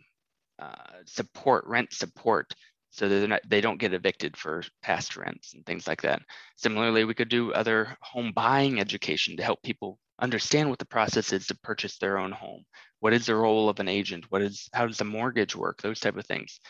uh, 0.58 0.74
support, 1.04 1.64
rent 1.66 1.92
support 1.92 2.54
so 2.92 3.08
they're 3.08 3.26
not, 3.26 3.40
they 3.48 3.62
don't 3.62 3.80
get 3.80 3.94
evicted 3.94 4.36
for 4.36 4.62
past 4.82 5.16
rents 5.16 5.54
and 5.54 5.64
things 5.64 5.86
like 5.88 6.02
that. 6.02 6.20
Similarly, 6.56 7.04
we 7.04 7.14
could 7.14 7.30
do 7.30 7.50
other 7.52 7.96
home 8.02 8.32
buying 8.34 8.80
education 8.80 9.34
to 9.38 9.42
help 9.42 9.62
people 9.62 9.98
understand 10.20 10.68
what 10.68 10.78
the 10.78 10.84
process 10.84 11.32
is 11.32 11.46
to 11.46 11.56
purchase 11.62 11.96
their 11.96 12.18
own 12.18 12.32
home. 12.32 12.64
What 13.00 13.14
is 13.14 13.24
the 13.24 13.34
role 13.34 13.70
of 13.70 13.80
an 13.80 13.88
agent? 13.88 14.26
What 14.28 14.42
is 14.42 14.68
how 14.74 14.86
does 14.86 14.98
the 14.98 15.04
mortgage 15.04 15.56
work? 15.56 15.80
Those 15.80 16.00
type 16.00 16.18
of 16.18 16.26
things. 16.26 16.60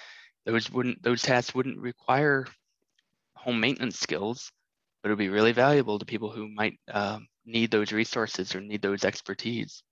Those 0.46 0.70
wouldn't 0.70 1.02
those 1.02 1.22
tasks 1.22 1.56
wouldn't 1.56 1.78
require 1.80 2.46
home 3.34 3.58
maintenance 3.58 3.98
skills, 3.98 4.52
but 5.02 5.08
it 5.08 5.12
would 5.12 5.18
be 5.18 5.28
really 5.28 5.52
valuable 5.52 5.98
to 5.98 6.06
people 6.06 6.30
who 6.30 6.48
might 6.48 6.78
uh, 6.88 7.18
need 7.44 7.70
those 7.70 7.92
resources 7.92 8.54
or 8.54 8.60
need 8.60 8.82
those 8.82 9.04
expertise. 9.04 9.82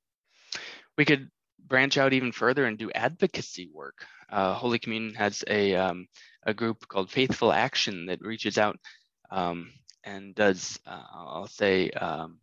We 0.96 1.04
could 1.04 1.28
branch 1.66 1.98
out 1.98 2.12
even 2.12 2.32
further 2.32 2.66
and 2.66 2.78
do 2.78 2.90
advocacy 2.92 3.70
work 3.72 4.04
uh, 4.30 4.54
Holy 4.54 4.78
Communion 4.78 5.14
has 5.14 5.44
a, 5.48 5.74
um, 5.74 6.06
a 6.44 6.54
group 6.54 6.86
called 6.88 7.10
Faithful 7.10 7.52
Action 7.52 8.06
that 8.06 8.20
reaches 8.20 8.58
out 8.58 8.78
um, 9.30 9.72
and 10.04 10.34
does, 10.34 10.78
uh, 10.86 11.02
I'll 11.14 11.46
say, 11.48 11.90
um, 11.90 12.38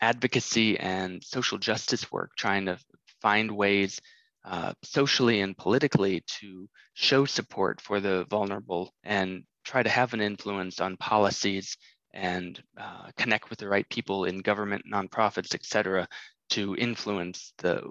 advocacy 0.00 0.78
and 0.78 1.22
social 1.24 1.58
justice 1.58 2.12
work, 2.12 2.32
trying 2.36 2.66
to 2.66 2.78
find 3.20 3.50
ways 3.50 4.00
uh, 4.44 4.72
socially 4.82 5.40
and 5.40 5.56
politically 5.56 6.22
to 6.26 6.68
show 6.94 7.24
support 7.24 7.80
for 7.80 8.00
the 8.00 8.26
vulnerable 8.28 8.92
and 9.04 9.44
try 9.64 9.82
to 9.82 9.88
have 9.88 10.12
an 10.12 10.20
influence 10.20 10.80
on 10.80 10.96
policies 10.96 11.76
and 12.14 12.62
uh, 12.78 13.10
connect 13.16 13.50
with 13.50 13.58
the 13.58 13.68
right 13.68 13.88
people 13.88 14.24
in 14.24 14.38
government, 14.38 14.84
nonprofits, 14.90 15.54
et 15.54 15.64
cetera, 15.64 16.06
to 16.50 16.76
influence 16.76 17.52
the 17.58 17.82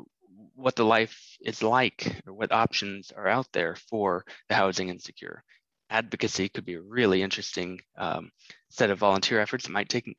what 0.55 0.75
the 0.75 0.86
life 0.86 1.38
is 1.41 1.62
like 1.63 2.21
or 2.25 2.34
what 2.34 2.51
options 2.51 3.12
are 3.15 3.27
out 3.27 3.47
there 3.53 3.75
for 3.89 4.25
the 4.49 4.55
housing 4.55 4.89
insecure. 4.89 5.43
Advocacy 5.89 6.49
could 6.49 6.65
be 6.65 6.75
a 6.75 6.81
really 6.81 7.21
interesting 7.21 7.79
um, 7.97 8.31
set 8.69 8.89
of 8.89 8.99
volunteer 8.99 9.39
efforts. 9.39 9.65
It 9.65 9.71
might 9.71 9.89
take 9.89 10.07
a 10.07 10.13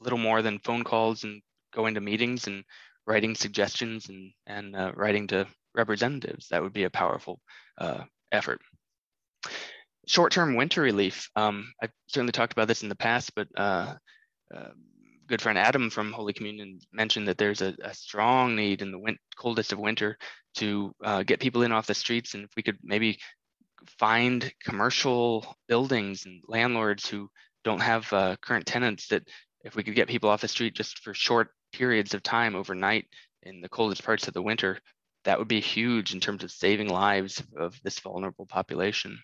little 0.00 0.18
more 0.18 0.42
than 0.42 0.58
phone 0.58 0.84
calls 0.84 1.24
and 1.24 1.42
going 1.74 1.94
to 1.94 2.00
meetings 2.00 2.46
and 2.46 2.64
writing 3.06 3.34
suggestions 3.34 4.08
and, 4.08 4.32
and 4.46 4.76
uh, 4.76 4.92
writing 4.94 5.26
to 5.28 5.46
representatives. 5.74 6.48
That 6.48 6.62
would 6.62 6.72
be 6.72 6.84
a 6.84 6.90
powerful 6.90 7.40
uh, 7.78 8.04
effort. 8.30 8.60
Short-term 10.06 10.56
winter 10.56 10.82
relief. 10.82 11.30
Um, 11.36 11.72
I've 11.80 11.92
certainly 12.08 12.32
talked 12.32 12.52
about 12.52 12.68
this 12.68 12.82
in 12.82 12.88
the 12.88 12.96
past, 12.96 13.34
but 13.34 13.48
uh, 13.56 13.94
uh 14.54 14.70
good 15.28 15.40
friend 15.40 15.56
Adam 15.56 15.88
from 15.88 16.12
Holy 16.12 16.32
Communion 16.32 16.78
mentioned 16.92 17.28
that 17.28 17.38
there's 17.38 17.62
a, 17.62 17.74
a 17.82 17.94
strong 17.94 18.54
need 18.54 18.82
in 18.82 18.90
the 18.90 18.98
win- 18.98 19.16
coldest 19.36 19.72
of 19.72 19.78
winter 19.78 20.18
to 20.56 20.92
uh, 21.02 21.22
get 21.22 21.40
people 21.40 21.62
in 21.62 21.72
off 21.72 21.86
the 21.86 21.94
streets. 21.94 22.34
And 22.34 22.44
if 22.44 22.50
we 22.56 22.62
could 22.62 22.76
maybe 22.82 23.18
find 23.98 24.52
commercial 24.62 25.56
buildings 25.68 26.26
and 26.26 26.42
landlords 26.46 27.08
who 27.08 27.30
don't 27.64 27.80
have 27.80 28.12
uh, 28.12 28.36
current 28.42 28.66
tenants, 28.66 29.08
that 29.08 29.26
if 29.64 29.74
we 29.74 29.82
could 29.82 29.94
get 29.94 30.08
people 30.08 30.28
off 30.28 30.40
the 30.40 30.48
street 30.48 30.74
just 30.74 30.98
for 30.98 31.14
short 31.14 31.48
periods 31.72 32.14
of 32.14 32.22
time 32.22 32.54
overnight 32.54 33.06
in 33.42 33.60
the 33.60 33.68
coldest 33.68 34.04
parts 34.04 34.28
of 34.28 34.34
the 34.34 34.42
winter, 34.42 34.78
that 35.24 35.38
would 35.38 35.48
be 35.48 35.60
huge 35.60 36.12
in 36.12 36.20
terms 36.20 36.44
of 36.44 36.50
saving 36.50 36.88
lives 36.88 37.42
of 37.56 37.80
this 37.82 38.00
vulnerable 38.00 38.46
population. 38.46 39.18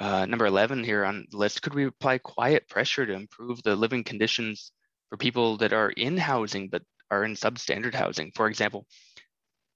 Uh, 0.00 0.26
number 0.26 0.46
11 0.46 0.82
here 0.82 1.04
on 1.04 1.26
the 1.30 1.36
list, 1.36 1.62
could 1.62 1.74
we 1.74 1.84
apply 1.84 2.18
quiet 2.18 2.66
pressure 2.68 3.06
to 3.06 3.12
improve 3.12 3.62
the 3.62 3.76
living 3.76 4.02
conditions 4.02 4.72
for 5.10 5.18
people 5.18 5.58
that 5.58 5.72
are 5.72 5.90
in 5.90 6.16
housing 6.16 6.68
but 6.68 6.82
are 7.10 7.24
in 7.24 7.34
substandard 7.34 7.94
housing. 7.94 8.32
For 8.34 8.46
example, 8.46 8.86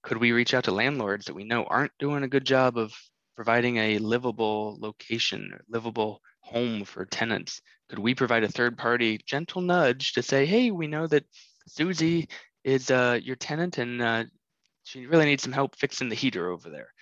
could 0.03 0.17
we 0.17 0.31
reach 0.31 0.53
out 0.53 0.63
to 0.65 0.71
landlords 0.71 1.25
that 1.25 1.35
we 1.35 1.43
know 1.43 1.65
aren't 1.65 1.91
doing 1.99 2.23
a 2.23 2.27
good 2.27 2.45
job 2.45 2.77
of 2.77 2.93
providing 3.35 3.77
a 3.77 3.97
livable 3.99 4.77
location, 4.79 5.59
livable 5.67 6.21
home 6.41 6.85
for 6.85 7.05
tenants? 7.05 7.61
Could 7.89 7.99
we 7.99 8.15
provide 8.15 8.43
a 8.43 8.47
third 8.49 8.77
party 8.77 9.19
gentle 9.25 9.61
nudge 9.61 10.13
to 10.13 10.23
say, 10.23 10.45
hey, 10.45 10.71
we 10.71 10.87
know 10.87 11.05
that 11.07 11.25
Susie 11.67 12.29
is 12.63 12.89
uh, 12.89 13.19
your 13.21 13.35
tenant 13.35 13.77
and 13.77 14.01
uh, 14.01 14.23
she 14.83 15.05
really 15.05 15.25
needs 15.25 15.43
some 15.43 15.51
help 15.51 15.75
fixing 15.75 16.09
the 16.09 16.15
heater 16.15 16.49
over 16.49 16.69
there? 16.69 16.93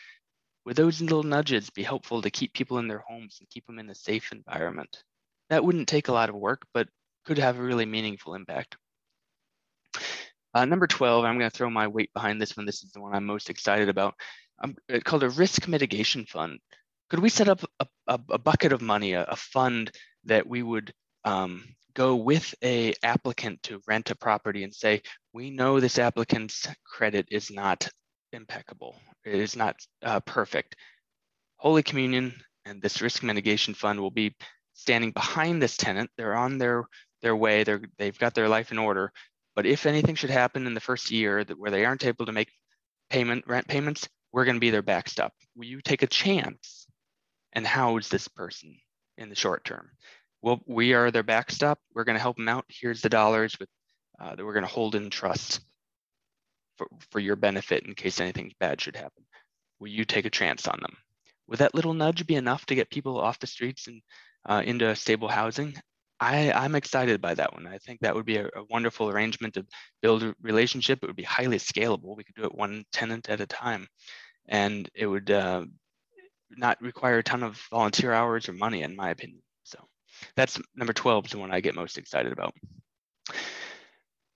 Would 0.66 0.76
those 0.78 1.02
little 1.02 1.24
nudges 1.24 1.70
be 1.70 1.84
helpful 1.84 2.22
to 2.22 2.30
keep 2.30 2.54
people 2.54 2.78
in 2.78 2.88
their 2.88 3.04
homes 3.08 3.38
and 3.40 3.50
keep 3.50 3.66
them 3.68 3.80
in 3.80 3.90
a 3.90 3.96
safe 3.96 4.32
environment? 4.32 5.04
That 5.50 5.64
wouldn't 5.64 5.88
take 5.88 6.08
a 6.08 6.14
lot 6.14 6.30
of 6.30 6.36
work, 6.36 6.66
but 6.74 6.88
could 7.26 7.38
have 7.38 7.60
a 7.60 7.64
really 7.64 7.86
meaningful 7.86 8.36
impact. 8.36 8.78
Uh, 10.54 10.66
number 10.66 10.88
12, 10.88 11.26
I'm 11.26 11.38
going 11.38 11.50
to 11.50 11.56
throw 11.56 11.70
my 11.70 11.88
weight 11.88 12.14
behind 12.14 12.42
this 12.42 12.56
one. 12.56 12.66
This 12.66 12.84
is 12.84 12.92
the 12.92 13.02
one 13.02 13.14
I'm 13.14 13.26
most 13.26 13.50
excited 13.50 13.90
about. 13.90 14.14
Um, 14.64 14.76
it's 14.88 15.04
called 15.04 15.24
a 15.24 15.30
risk 15.30 15.68
mitigation 15.68 16.26
fund. 16.26 16.60
Could 17.10 17.20
we 17.20 17.30
set 17.30 17.48
up 17.50 17.64
a, 17.80 17.88
a, 18.08 18.20
a 18.32 18.38
bucket 18.38 18.72
of 18.72 18.82
money, 18.82 19.14
a, 19.14 19.24
a, 19.24 19.36
fund 19.36 19.92
that 20.26 20.48
we 20.48 20.64
would 20.64 20.94
um, 21.26 21.64
go 21.94 22.16
with 22.16 22.54
a 22.64 22.94
applicant 23.04 23.62
to 23.64 23.82
rent 23.88 24.12
a 24.12 24.16
property 24.16 24.64
and 24.64 24.74
say, 24.74 25.02
we 25.34 25.50
know 25.50 25.80
this 25.80 26.00
applicant's 26.00 26.68
credit 26.86 27.28
is 27.30 27.52
not 27.52 27.90
impeccable. 28.34 28.96
It 29.26 29.36
is 29.36 29.56
not 29.56 29.76
uh, 30.02 30.20
perfect. 30.22 30.76
Holy 31.58 31.84
Communion 31.84 32.34
and 32.66 32.82
this 32.82 33.02
risk 33.02 33.24
mitigation 33.24 33.74
fund 33.74 34.00
will 34.00 34.12
be 34.12 34.36
standing 34.74 35.12
behind 35.12 35.62
this 35.62 35.78
tenant. 35.78 36.10
They're 36.18 36.36
on 36.36 36.58
their 36.58 36.86
their 37.22 37.36
way. 37.36 37.64
They're 37.64 37.82
they've 37.98 38.18
got 38.18 38.34
their 38.36 38.50
life 38.50 38.72
in 38.72 38.78
order. 38.78 39.12
But 39.56 39.66
if 39.66 39.86
anything 39.86 40.16
should 40.16 40.30
happen 40.30 40.68
in 40.68 40.74
the 40.74 40.80
first 40.80 41.12
year 41.12 41.44
that 41.44 41.60
where 41.60 41.72
they 41.72 41.86
aren't 41.86 42.06
able 42.06 42.26
to 42.26 42.32
make 42.32 42.52
payment 43.10 43.46
rent 43.48 43.68
payments, 43.68 44.10
we're 44.32 44.46
going 44.46 44.56
to 44.56 44.62
be 44.62 44.72
their 44.72 44.82
backstop. 44.82 45.34
Will 45.56 45.66
you 45.66 45.82
take 45.82 46.02
a 46.02 46.08
chance 46.08 46.88
and 47.54 47.66
house 47.66 48.10
this 48.10 48.28
person 48.28 48.76
in 49.18 49.30
the 49.30 49.36
short 49.36 49.64
term? 49.64 49.92
Well, 50.42 50.62
we 50.66 50.94
are 50.94 51.12
their 51.12 51.24
backstop. 51.24 51.80
We're 51.94 52.04
going 52.04 52.18
to 52.18 52.22
help 52.22 52.38
them 52.38 52.50
out. 52.50 52.66
Here's 52.68 53.02
the 53.02 53.10
dollars 53.10 53.58
with, 53.60 53.70
uh, 54.20 54.36
that 54.36 54.44
we're 54.44 54.54
going 54.54 54.66
to 54.66 54.72
hold 54.72 54.96
in 54.96 55.10
trust 55.10 55.62
for, 56.78 56.88
for 57.12 57.20
your 57.20 57.36
benefit 57.36 57.86
in 57.86 57.96
case 57.96 58.20
anything 58.20 58.54
bad 58.60 58.82
should 58.82 58.96
happen. 58.96 59.26
Will 59.80 59.90
you 59.90 60.06
take 60.06 60.26
a 60.26 60.30
chance 60.30 60.68
on 60.68 60.80
them? 60.82 60.96
Would 61.48 61.60
that 61.60 61.76
little 61.76 61.94
nudge 61.94 62.26
be 62.26 62.36
enough 62.36 62.66
to 62.68 62.76
get 62.76 62.90
people 62.90 63.20
off 63.20 63.40
the 63.40 63.48
streets 63.48 63.88
and 63.88 64.02
uh, 64.48 64.62
into 64.66 64.96
stable 64.96 65.28
housing? 65.28 65.76
I, 66.20 66.52
I'm 66.54 66.76
excited 66.76 67.20
by 67.20 67.34
that 67.34 67.54
one. 67.54 67.68
I 67.68 67.80
think 67.80 68.00
that 68.00 68.16
would 68.16 68.26
be 68.26 68.38
a, 68.38 68.46
a, 68.46 68.64
wonderful 68.70 69.10
arrangement 69.10 69.56
to 69.56 69.66
build 70.02 70.24
a 70.24 70.34
relationship. 70.42 71.00
It 71.02 71.08
would 71.08 71.18
be 71.18 71.24
highly 71.24 71.58
scalable. 71.58 72.16
We 72.16 72.24
could 72.24 72.36
do 72.36 72.46
it 72.46 72.56
one 72.56 72.86
tenant 72.94 73.30
at 73.30 73.42
a 73.42 73.46
time, 73.46 73.88
and 74.48 74.90
it 74.94 75.06
would 75.06 75.30
uh, 75.32 75.66
not 76.52 76.82
require 76.82 77.18
a 77.18 77.24
ton 77.24 77.44
of 77.44 77.62
volunteer 77.70 78.14
hours 78.14 78.48
or 78.48 78.54
money, 78.54 78.84
in 78.84 78.96
my 78.96 79.10
opinion. 79.10 79.42
So 79.64 79.80
that's 80.36 80.62
number 80.76 80.94
12 80.94 81.26
is 81.26 81.32
the 81.32 81.40
one 81.40 81.52
I 81.52 81.60
get 81.60 81.76
most 81.76 81.98
excited 81.98 82.32
about. 82.32 82.54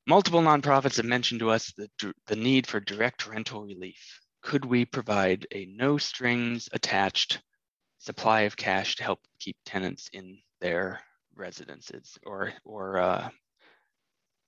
Multiple 0.08 0.41
nonprofits 0.41 0.98
have 0.98 1.06
mentioned 1.06 1.41
to 1.41 1.52
us 1.52 1.74
the, 1.78 2.13
the 2.28 2.36
need 2.36 2.65
for 2.65 2.80
direct 2.80 3.28
rental 3.28 3.63
relief. 3.63 4.20
Could 4.41 4.65
we 4.65 4.86
provide 4.86 5.46
a 5.54 5.65
no 5.65 5.98
strings 5.98 6.70
attached 6.72 7.41
supply 8.00 8.41
of 8.41 8.56
cash 8.56 8.96
to 8.96 9.04
help 9.04 9.20
keep 9.39 9.58
tenants 9.65 10.10
in 10.13 10.39
their 10.62 11.02
residences 11.36 12.17
or 12.26 12.54
or 12.63 12.98
uh, 12.98 13.30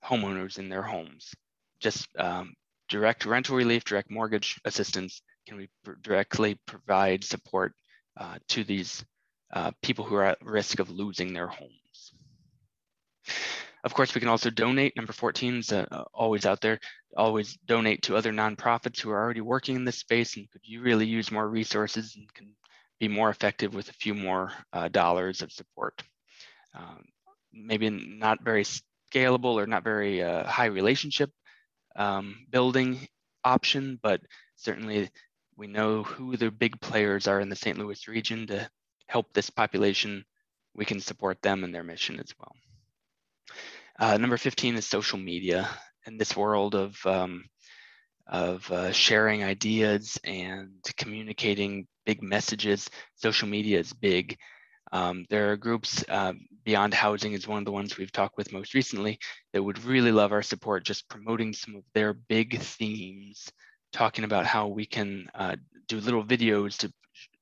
homeowners 0.03 0.57
in 0.59 0.69
their 0.69 0.81
homes. 0.81 1.33
Just 1.79 2.07
um, 2.17 2.53
direct 2.87 3.25
rental 3.25 3.55
relief, 3.55 3.83
direct 3.83 4.11
mortgage 4.11 4.59
assistance. 4.65 5.21
Can 5.47 5.57
we 5.57 5.69
pr 5.83 5.93
directly 6.01 6.59
provide 6.65 7.23
support 7.23 7.73
uh, 8.17 8.37
to 8.49 8.63
these 8.63 9.03
uh, 9.53 9.71
people 9.81 10.05
who 10.05 10.15
are 10.15 10.25
at 10.25 10.37
risk 10.41 10.79
of 10.79 10.89
losing 10.89 11.33
their 11.33 11.47
homes? 11.47 12.13
Of 13.83 13.93
course, 13.93 14.13
we 14.13 14.19
can 14.19 14.29
also 14.29 14.49
donate. 14.49 14.95
Number 14.95 15.13
14 15.13 15.57
is 15.57 15.71
uh, 15.71 15.85
always 16.13 16.45
out 16.45 16.61
there. 16.61 16.79
Always 17.15 17.57
donate 17.65 18.03
to 18.03 18.15
other 18.15 18.31
nonprofits 18.31 18.99
who 18.99 19.09
are 19.09 19.21
already 19.21 19.41
working 19.41 19.75
in 19.75 19.85
this 19.85 19.97
space 19.97 20.37
and 20.37 20.49
could 20.51 20.61
you 20.63 20.81
really 20.81 21.05
use 21.05 21.31
more 21.31 21.47
resources 21.47 22.15
and 22.15 22.31
can 22.33 22.49
be 22.99 23.07
more 23.07 23.29
effective 23.29 23.73
with 23.73 23.89
a 23.89 23.93
few 23.93 24.13
more 24.13 24.51
uh, 24.73 24.89
dollars 24.89 25.41
of 25.41 25.51
support 25.51 26.03
um, 26.73 27.05
maybe 27.53 27.89
not 27.89 28.43
very 28.43 28.63
scalable 28.63 29.55
or 29.55 29.67
not 29.67 29.83
very 29.83 30.21
uh, 30.21 30.45
high 30.45 30.65
relationship 30.65 31.31
um, 31.95 32.45
building 32.49 33.07
option, 33.43 33.99
but 34.01 34.21
certainly 34.55 35.09
we 35.57 35.67
know 35.67 36.03
who 36.03 36.37
the 36.37 36.51
big 36.51 36.79
players 36.79 37.27
are 37.27 37.39
in 37.39 37.49
the 37.49 37.55
St. 37.55 37.77
Louis 37.77 38.07
region 38.07 38.47
to 38.47 38.69
help 39.07 39.33
this 39.33 39.49
population. 39.49 40.23
We 40.75 40.85
can 40.85 40.99
support 40.99 41.41
them 41.41 41.63
and 41.63 41.73
their 41.73 41.83
mission 41.83 42.19
as 42.19 42.33
well. 42.39 42.55
Uh, 43.99 44.15
number 44.17 44.37
15 44.37 44.75
is 44.75 44.85
social 44.85 45.19
media. 45.19 45.69
In 46.07 46.17
this 46.17 46.35
world 46.35 46.73
of, 46.73 46.97
um, 47.05 47.43
of 48.27 48.71
uh, 48.71 48.93
sharing 48.93 49.43
ideas 49.43 50.17
and 50.23 50.71
communicating 50.95 51.85
big 52.05 52.23
messages, 52.23 52.89
social 53.15 53.49
media 53.49 53.77
is 53.77 53.91
big. 53.91 54.37
Um, 54.93 55.25
there 55.29 55.51
are 55.51 55.57
groups, 55.57 56.05
uh, 56.07 56.31
Beyond 56.63 56.93
Housing 56.93 57.33
is 57.33 57.45
one 57.45 57.59
of 57.59 57.65
the 57.65 57.73
ones 57.73 57.97
we've 57.97 58.11
talked 58.11 58.37
with 58.37 58.53
most 58.53 58.73
recently 58.73 59.19
that 59.51 59.61
would 59.61 59.83
really 59.83 60.13
love 60.13 60.31
our 60.31 60.43
support, 60.43 60.85
just 60.85 61.09
promoting 61.09 61.51
some 61.51 61.75
of 61.75 61.83
their 61.93 62.13
big 62.13 62.57
themes, 62.61 63.51
talking 63.91 64.23
about 64.23 64.45
how 64.45 64.67
we 64.67 64.85
can 64.85 65.27
uh, 65.35 65.57
do 65.89 65.99
little 65.99 66.23
videos 66.23 66.77
to, 66.77 66.93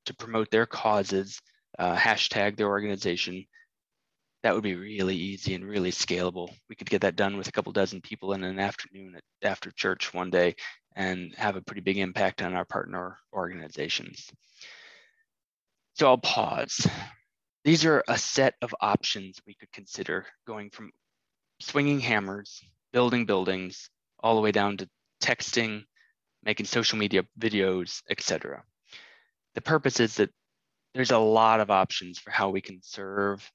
to 0.06 0.14
promote 0.14 0.50
their 0.50 0.66
causes, 0.66 1.40
uh, 1.78 1.94
hashtag 1.94 2.56
their 2.56 2.68
organization. 2.68 3.46
That 4.42 4.54
would 4.54 4.62
be 4.62 4.76
really 4.76 5.16
easy 5.16 5.54
and 5.54 5.64
really 5.64 5.90
scalable. 5.90 6.52
We 6.68 6.76
could 6.76 6.88
get 6.88 7.00
that 7.00 7.16
done 7.16 7.36
with 7.36 7.48
a 7.48 7.52
couple 7.52 7.72
dozen 7.72 8.00
people 8.00 8.32
in 8.34 8.44
an 8.44 8.58
afternoon 8.60 9.18
after 9.42 9.70
church 9.72 10.14
one 10.14 10.30
day 10.30 10.54
and 10.94 11.34
have 11.36 11.56
a 11.56 11.62
pretty 11.62 11.80
big 11.80 11.98
impact 11.98 12.42
on 12.42 12.54
our 12.54 12.64
partner 12.64 13.18
organizations. 13.32 14.30
So 15.94 16.06
I'll 16.06 16.18
pause. 16.18 16.86
These 17.64 17.84
are 17.84 18.04
a 18.06 18.16
set 18.16 18.54
of 18.62 18.74
options 18.80 19.40
we 19.46 19.54
could 19.54 19.72
consider 19.72 20.26
going 20.46 20.70
from 20.70 20.92
swinging 21.60 21.98
hammers, 21.98 22.62
building 22.92 23.26
buildings, 23.26 23.90
all 24.20 24.36
the 24.36 24.40
way 24.40 24.52
down 24.52 24.76
to 24.76 24.88
texting, 25.20 25.84
making 26.44 26.66
social 26.66 26.98
media 26.98 27.24
videos, 27.38 28.02
etc. 28.08 28.62
The 29.54 29.60
purpose 29.60 29.98
is 29.98 30.14
that 30.16 30.30
there's 30.94 31.10
a 31.10 31.18
lot 31.18 31.60
of 31.60 31.70
options 31.70 32.18
for 32.18 32.30
how 32.30 32.50
we 32.50 32.60
can 32.60 32.80
serve 32.82 33.48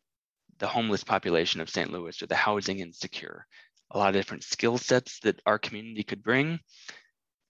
the 0.64 0.70
homeless 0.70 1.04
population 1.04 1.60
of 1.60 1.70
St. 1.70 1.92
Louis 1.92 2.22
or 2.22 2.26
the 2.26 2.36
housing 2.36 2.80
insecure. 2.80 3.46
A 3.92 3.98
lot 3.98 4.08
of 4.08 4.16
different 4.16 4.46
skill 4.46 4.78
sets 4.78 5.20
that 5.20 5.42
our 5.46 5.60
community 5.60 6.04
could 6.04 6.24
bring. 6.24 6.58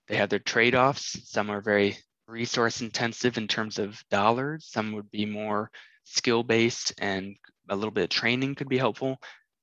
They 0.07 0.15
have 0.15 0.29
their 0.29 0.39
trade-offs. 0.39 1.29
Some 1.29 1.51
are 1.51 1.61
very 1.61 1.95
resource 2.27 2.81
intensive 2.81 3.37
in 3.37 3.47
terms 3.47 3.77
of 3.77 4.03
dollars. 4.09 4.65
Some 4.67 4.93
would 4.93 5.11
be 5.11 5.27
more 5.27 5.69
skill 6.05 6.41
based 6.41 6.95
and 6.97 7.35
a 7.69 7.75
little 7.75 7.91
bit 7.91 8.05
of 8.05 8.09
training 8.09 8.55
could 8.55 8.67
be 8.67 8.79
helpful. 8.79 9.19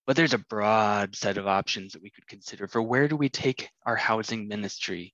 But 0.06 0.14
there's 0.14 0.32
a 0.32 0.38
broad 0.38 1.16
set 1.16 1.36
of 1.36 1.48
options 1.48 1.94
that 1.94 2.02
we 2.02 2.10
could 2.10 2.28
consider 2.28 2.68
for 2.68 2.80
where 2.80 3.08
do 3.08 3.16
we 3.16 3.30
take 3.30 3.68
our 3.84 3.96
housing 3.96 4.46
ministry 4.46 5.12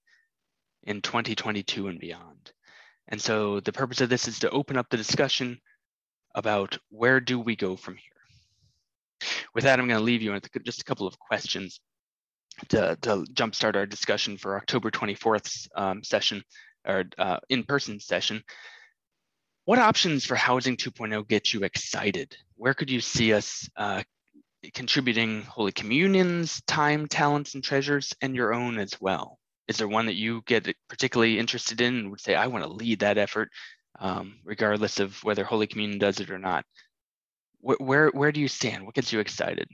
in 0.82 1.00
2022 1.00 1.88
and 1.88 1.98
beyond. 1.98 2.52
And 3.08 3.18
so 3.18 3.60
the 3.60 3.72
purpose 3.72 4.02
of 4.02 4.10
this 4.10 4.28
is 4.28 4.40
to 4.40 4.50
open 4.50 4.76
up 4.76 4.90
the 4.90 4.98
discussion 4.98 5.58
about 6.34 6.76
where 6.90 7.18
do 7.18 7.40
we 7.40 7.56
go 7.56 7.76
from 7.76 7.96
here. 7.96 8.15
With 9.56 9.64
that, 9.64 9.80
I'm 9.80 9.88
going 9.88 9.98
to 9.98 10.04
leave 10.04 10.20
you 10.20 10.32
with 10.32 10.50
just 10.64 10.82
a 10.82 10.84
couple 10.84 11.06
of 11.06 11.18
questions 11.18 11.80
to, 12.68 12.98
to 13.00 13.24
jumpstart 13.32 13.74
our 13.74 13.86
discussion 13.86 14.36
for 14.36 14.58
October 14.58 14.90
24th 14.90 15.66
um, 15.74 16.04
session 16.04 16.42
or 16.86 17.04
uh, 17.16 17.38
in-person 17.48 18.00
session. 18.00 18.42
What 19.64 19.78
options 19.78 20.26
for 20.26 20.34
Housing 20.34 20.76
2.0 20.76 21.26
get 21.26 21.54
you 21.54 21.62
excited? 21.62 22.36
Where 22.56 22.74
could 22.74 22.90
you 22.90 23.00
see 23.00 23.32
us 23.32 23.66
uh, 23.78 24.02
contributing 24.74 25.40
Holy 25.44 25.72
Communion's 25.72 26.60
time, 26.66 27.06
talents, 27.06 27.54
and 27.54 27.64
treasures, 27.64 28.12
and 28.20 28.36
your 28.36 28.52
own 28.52 28.78
as 28.78 29.00
well? 29.00 29.38
Is 29.68 29.78
there 29.78 29.88
one 29.88 30.04
that 30.04 30.16
you 30.16 30.42
get 30.44 30.70
particularly 30.90 31.38
interested 31.38 31.80
in 31.80 31.96
and 31.96 32.10
would 32.10 32.20
say, 32.20 32.34
I 32.34 32.48
want 32.48 32.64
to 32.64 32.70
lead 32.70 32.98
that 32.98 33.16
effort, 33.16 33.48
um, 34.00 34.36
regardless 34.44 35.00
of 35.00 35.16
whether 35.24 35.44
Holy 35.44 35.66
Communion 35.66 35.98
does 35.98 36.20
it 36.20 36.30
or 36.30 36.38
not? 36.38 36.66
Where, 37.66 38.10
where, 38.10 38.30
do 38.30 38.40
you 38.40 38.46
stand? 38.46 38.86
What 38.86 38.94
gets 38.94 39.12
you 39.12 39.18
excited? 39.18 39.68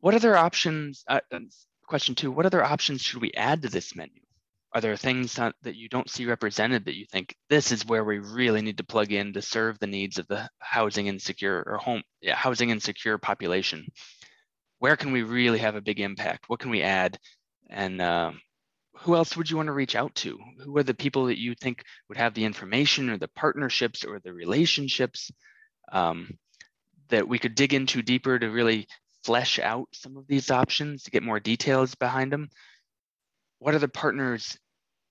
What 0.00 0.14
other 0.14 0.36
options, 0.36 1.04
uh, 1.06 1.20
uh 1.32 1.38
question 1.86 2.16
two, 2.16 2.32
what 2.32 2.46
other 2.46 2.64
options 2.64 3.02
should 3.02 3.22
we 3.22 3.32
add 3.32 3.62
to 3.62 3.68
this 3.68 3.94
menu? 3.94 4.20
Are 4.72 4.80
there 4.80 4.96
things 4.96 5.34
that, 5.34 5.54
that 5.62 5.76
you 5.76 5.88
don't 5.88 6.10
see 6.10 6.26
represented 6.26 6.84
that 6.84 6.96
you 6.96 7.06
think 7.06 7.36
this 7.48 7.70
is 7.70 7.86
where 7.86 8.04
we 8.04 8.18
really 8.18 8.60
need 8.60 8.78
to 8.78 8.84
plug 8.84 9.12
in 9.12 9.32
to 9.34 9.40
serve 9.40 9.78
the 9.78 9.86
needs 9.86 10.18
of 10.18 10.26
the 10.26 10.48
housing 10.58 11.06
insecure 11.06 11.62
or 11.64 11.78
home 11.78 12.02
yeah, 12.20 12.34
housing 12.34 12.70
insecure 12.70 13.18
population? 13.18 13.86
Where 14.80 14.96
can 14.96 15.12
we 15.12 15.22
really 15.22 15.60
have 15.60 15.76
a 15.76 15.80
big 15.80 16.00
impact? 16.00 16.48
What 16.48 16.58
can 16.58 16.72
we 16.72 16.82
add? 16.82 17.18
And 17.70 18.02
uh, 18.02 18.32
who 18.96 19.14
else 19.14 19.36
would 19.36 19.48
you 19.48 19.56
want 19.56 19.68
to 19.68 19.72
reach 19.72 19.94
out 19.94 20.14
to? 20.16 20.38
Who 20.64 20.76
are 20.76 20.82
the 20.82 20.92
people 20.92 21.26
that 21.26 21.38
you 21.38 21.54
think 21.54 21.84
would 22.08 22.18
have 22.18 22.34
the 22.34 22.44
information 22.44 23.10
or 23.10 23.16
the 23.16 23.28
partnerships 23.28 24.04
or 24.04 24.18
the 24.18 24.32
relationships 24.32 25.30
um, 25.92 26.38
that 27.08 27.28
we 27.28 27.38
could 27.38 27.54
dig 27.54 27.74
into 27.74 28.02
deeper 28.02 28.38
to 28.38 28.48
really 28.48 28.86
flesh 29.24 29.58
out 29.58 29.88
some 29.92 30.16
of 30.16 30.26
these 30.26 30.50
options 30.50 31.02
to 31.02 31.10
get 31.10 31.22
more 31.22 31.40
details 31.40 31.94
behind 31.94 32.32
them? 32.32 32.48
What 33.58 33.78
the 33.80 33.88
partners 33.88 34.56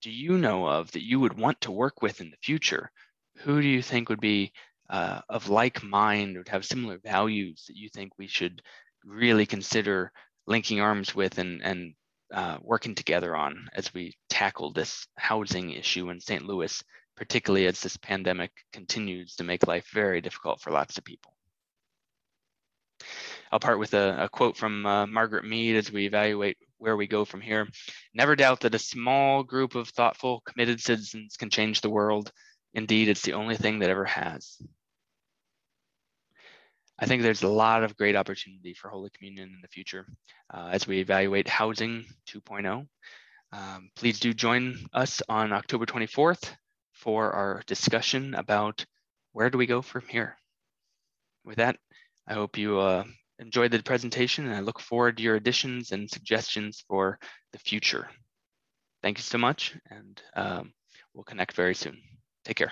do 0.01 0.11
you 0.11 0.37
know 0.37 0.67
of 0.67 0.91
that 0.91 1.03
you 1.03 1.19
would 1.19 1.37
want 1.37 1.61
to 1.61 1.71
work 1.71 2.01
with 2.01 2.21
in 2.21 2.29
the 2.29 2.37
future? 2.43 2.91
Who 3.39 3.61
do 3.61 3.67
you 3.67 3.81
think 3.81 4.09
would 4.09 4.21
be 4.21 4.53
uh, 4.89 5.21
of 5.29 5.49
like 5.49 5.83
mind, 5.83 6.37
would 6.37 6.47
have 6.49 6.65
similar 6.65 6.99
values 6.99 7.65
that 7.67 7.75
you 7.75 7.89
think 7.89 8.11
we 8.17 8.27
should 8.27 8.61
really 9.03 9.45
consider 9.45 10.11
linking 10.47 10.79
arms 10.79 11.15
with 11.15 11.37
and, 11.37 11.63
and 11.63 11.93
uh, 12.33 12.57
working 12.61 12.95
together 12.95 13.35
on 13.35 13.67
as 13.73 13.93
we 13.93 14.13
tackle 14.29 14.71
this 14.71 15.07
housing 15.17 15.71
issue 15.71 16.09
in 16.09 16.19
St. 16.19 16.43
Louis, 16.43 16.83
particularly 17.15 17.67
as 17.67 17.79
this 17.81 17.97
pandemic 17.97 18.51
continues 18.73 19.35
to 19.35 19.43
make 19.43 19.67
life 19.67 19.87
very 19.93 20.21
difficult 20.21 20.59
for 20.61 20.71
lots 20.71 20.97
of 20.97 21.03
people. 21.03 21.33
I'll 23.51 23.59
part 23.59 23.79
with 23.79 23.93
a, 23.93 24.23
a 24.23 24.29
quote 24.29 24.57
from 24.57 24.85
uh, 24.85 25.05
Margaret 25.07 25.45
Mead 25.45 25.75
as 25.75 25.91
we 25.91 26.05
evaluate 26.05 26.57
where 26.77 26.97
we 26.97 27.07
go 27.07 27.23
from 27.23 27.41
here. 27.41 27.67
Never 28.13 28.35
doubt 28.35 28.61
that 28.61 28.75
a 28.75 28.79
small 28.79 29.43
group 29.43 29.75
of 29.75 29.89
thoughtful, 29.89 30.41
committed 30.45 30.81
citizens 30.81 31.37
can 31.37 31.49
change 31.49 31.81
the 31.81 31.89
world. 31.89 32.31
Indeed, 32.73 33.07
it's 33.07 33.21
the 33.21 33.33
only 33.33 33.55
thing 33.55 33.79
that 33.79 33.89
ever 33.89 34.05
has. 34.05 34.57
I 36.99 37.05
think 37.05 37.21
there's 37.21 37.43
a 37.43 37.47
lot 37.47 37.83
of 37.83 37.97
great 37.97 38.15
opportunity 38.15 38.73
for 38.73 38.89
Holy 38.89 39.09
Communion 39.09 39.49
in 39.49 39.61
the 39.61 39.67
future 39.67 40.05
uh, 40.53 40.69
as 40.71 40.87
we 40.87 40.99
evaluate 40.99 41.47
Housing 41.47 42.05
2.0. 42.29 42.87
Um, 43.51 43.89
please 43.95 44.19
do 44.19 44.33
join 44.33 44.77
us 44.93 45.21
on 45.29 45.53
October 45.53 45.85
24th 45.85 46.53
for 46.95 47.31
our 47.31 47.61
discussion 47.67 48.33
about 48.33 48.85
where 49.33 49.49
do 49.49 49.57
we 49.57 49.65
go 49.67 49.81
from 49.81 50.03
here. 50.07 50.37
with 51.43 51.57
that, 51.57 51.77
I 52.27 52.33
hope 52.33 52.57
you 52.57 52.79
uh, 52.79 53.03
enjoyed 53.37 53.71
the 53.71 53.83
presentation 53.83 54.45
and 54.45 54.55
I 54.55 54.61
look 54.61 54.79
forward 54.79 55.17
to 55.17 55.23
your 55.23 55.35
additions 55.35 55.91
and 55.91 56.09
suggestions 56.09 56.83
for 56.87 57.19
the 57.51 57.59
future. 57.59 58.09
Thank 59.03 59.19
you 59.19 59.23
so 59.23 59.37
much 59.37 59.75
and 59.91 60.21
um, 60.35 60.73
we'll 61.13 61.23
connect 61.23 61.53
very 61.53 61.75
soon. 61.75 62.01
Take 62.43 62.57
care. 62.57 62.71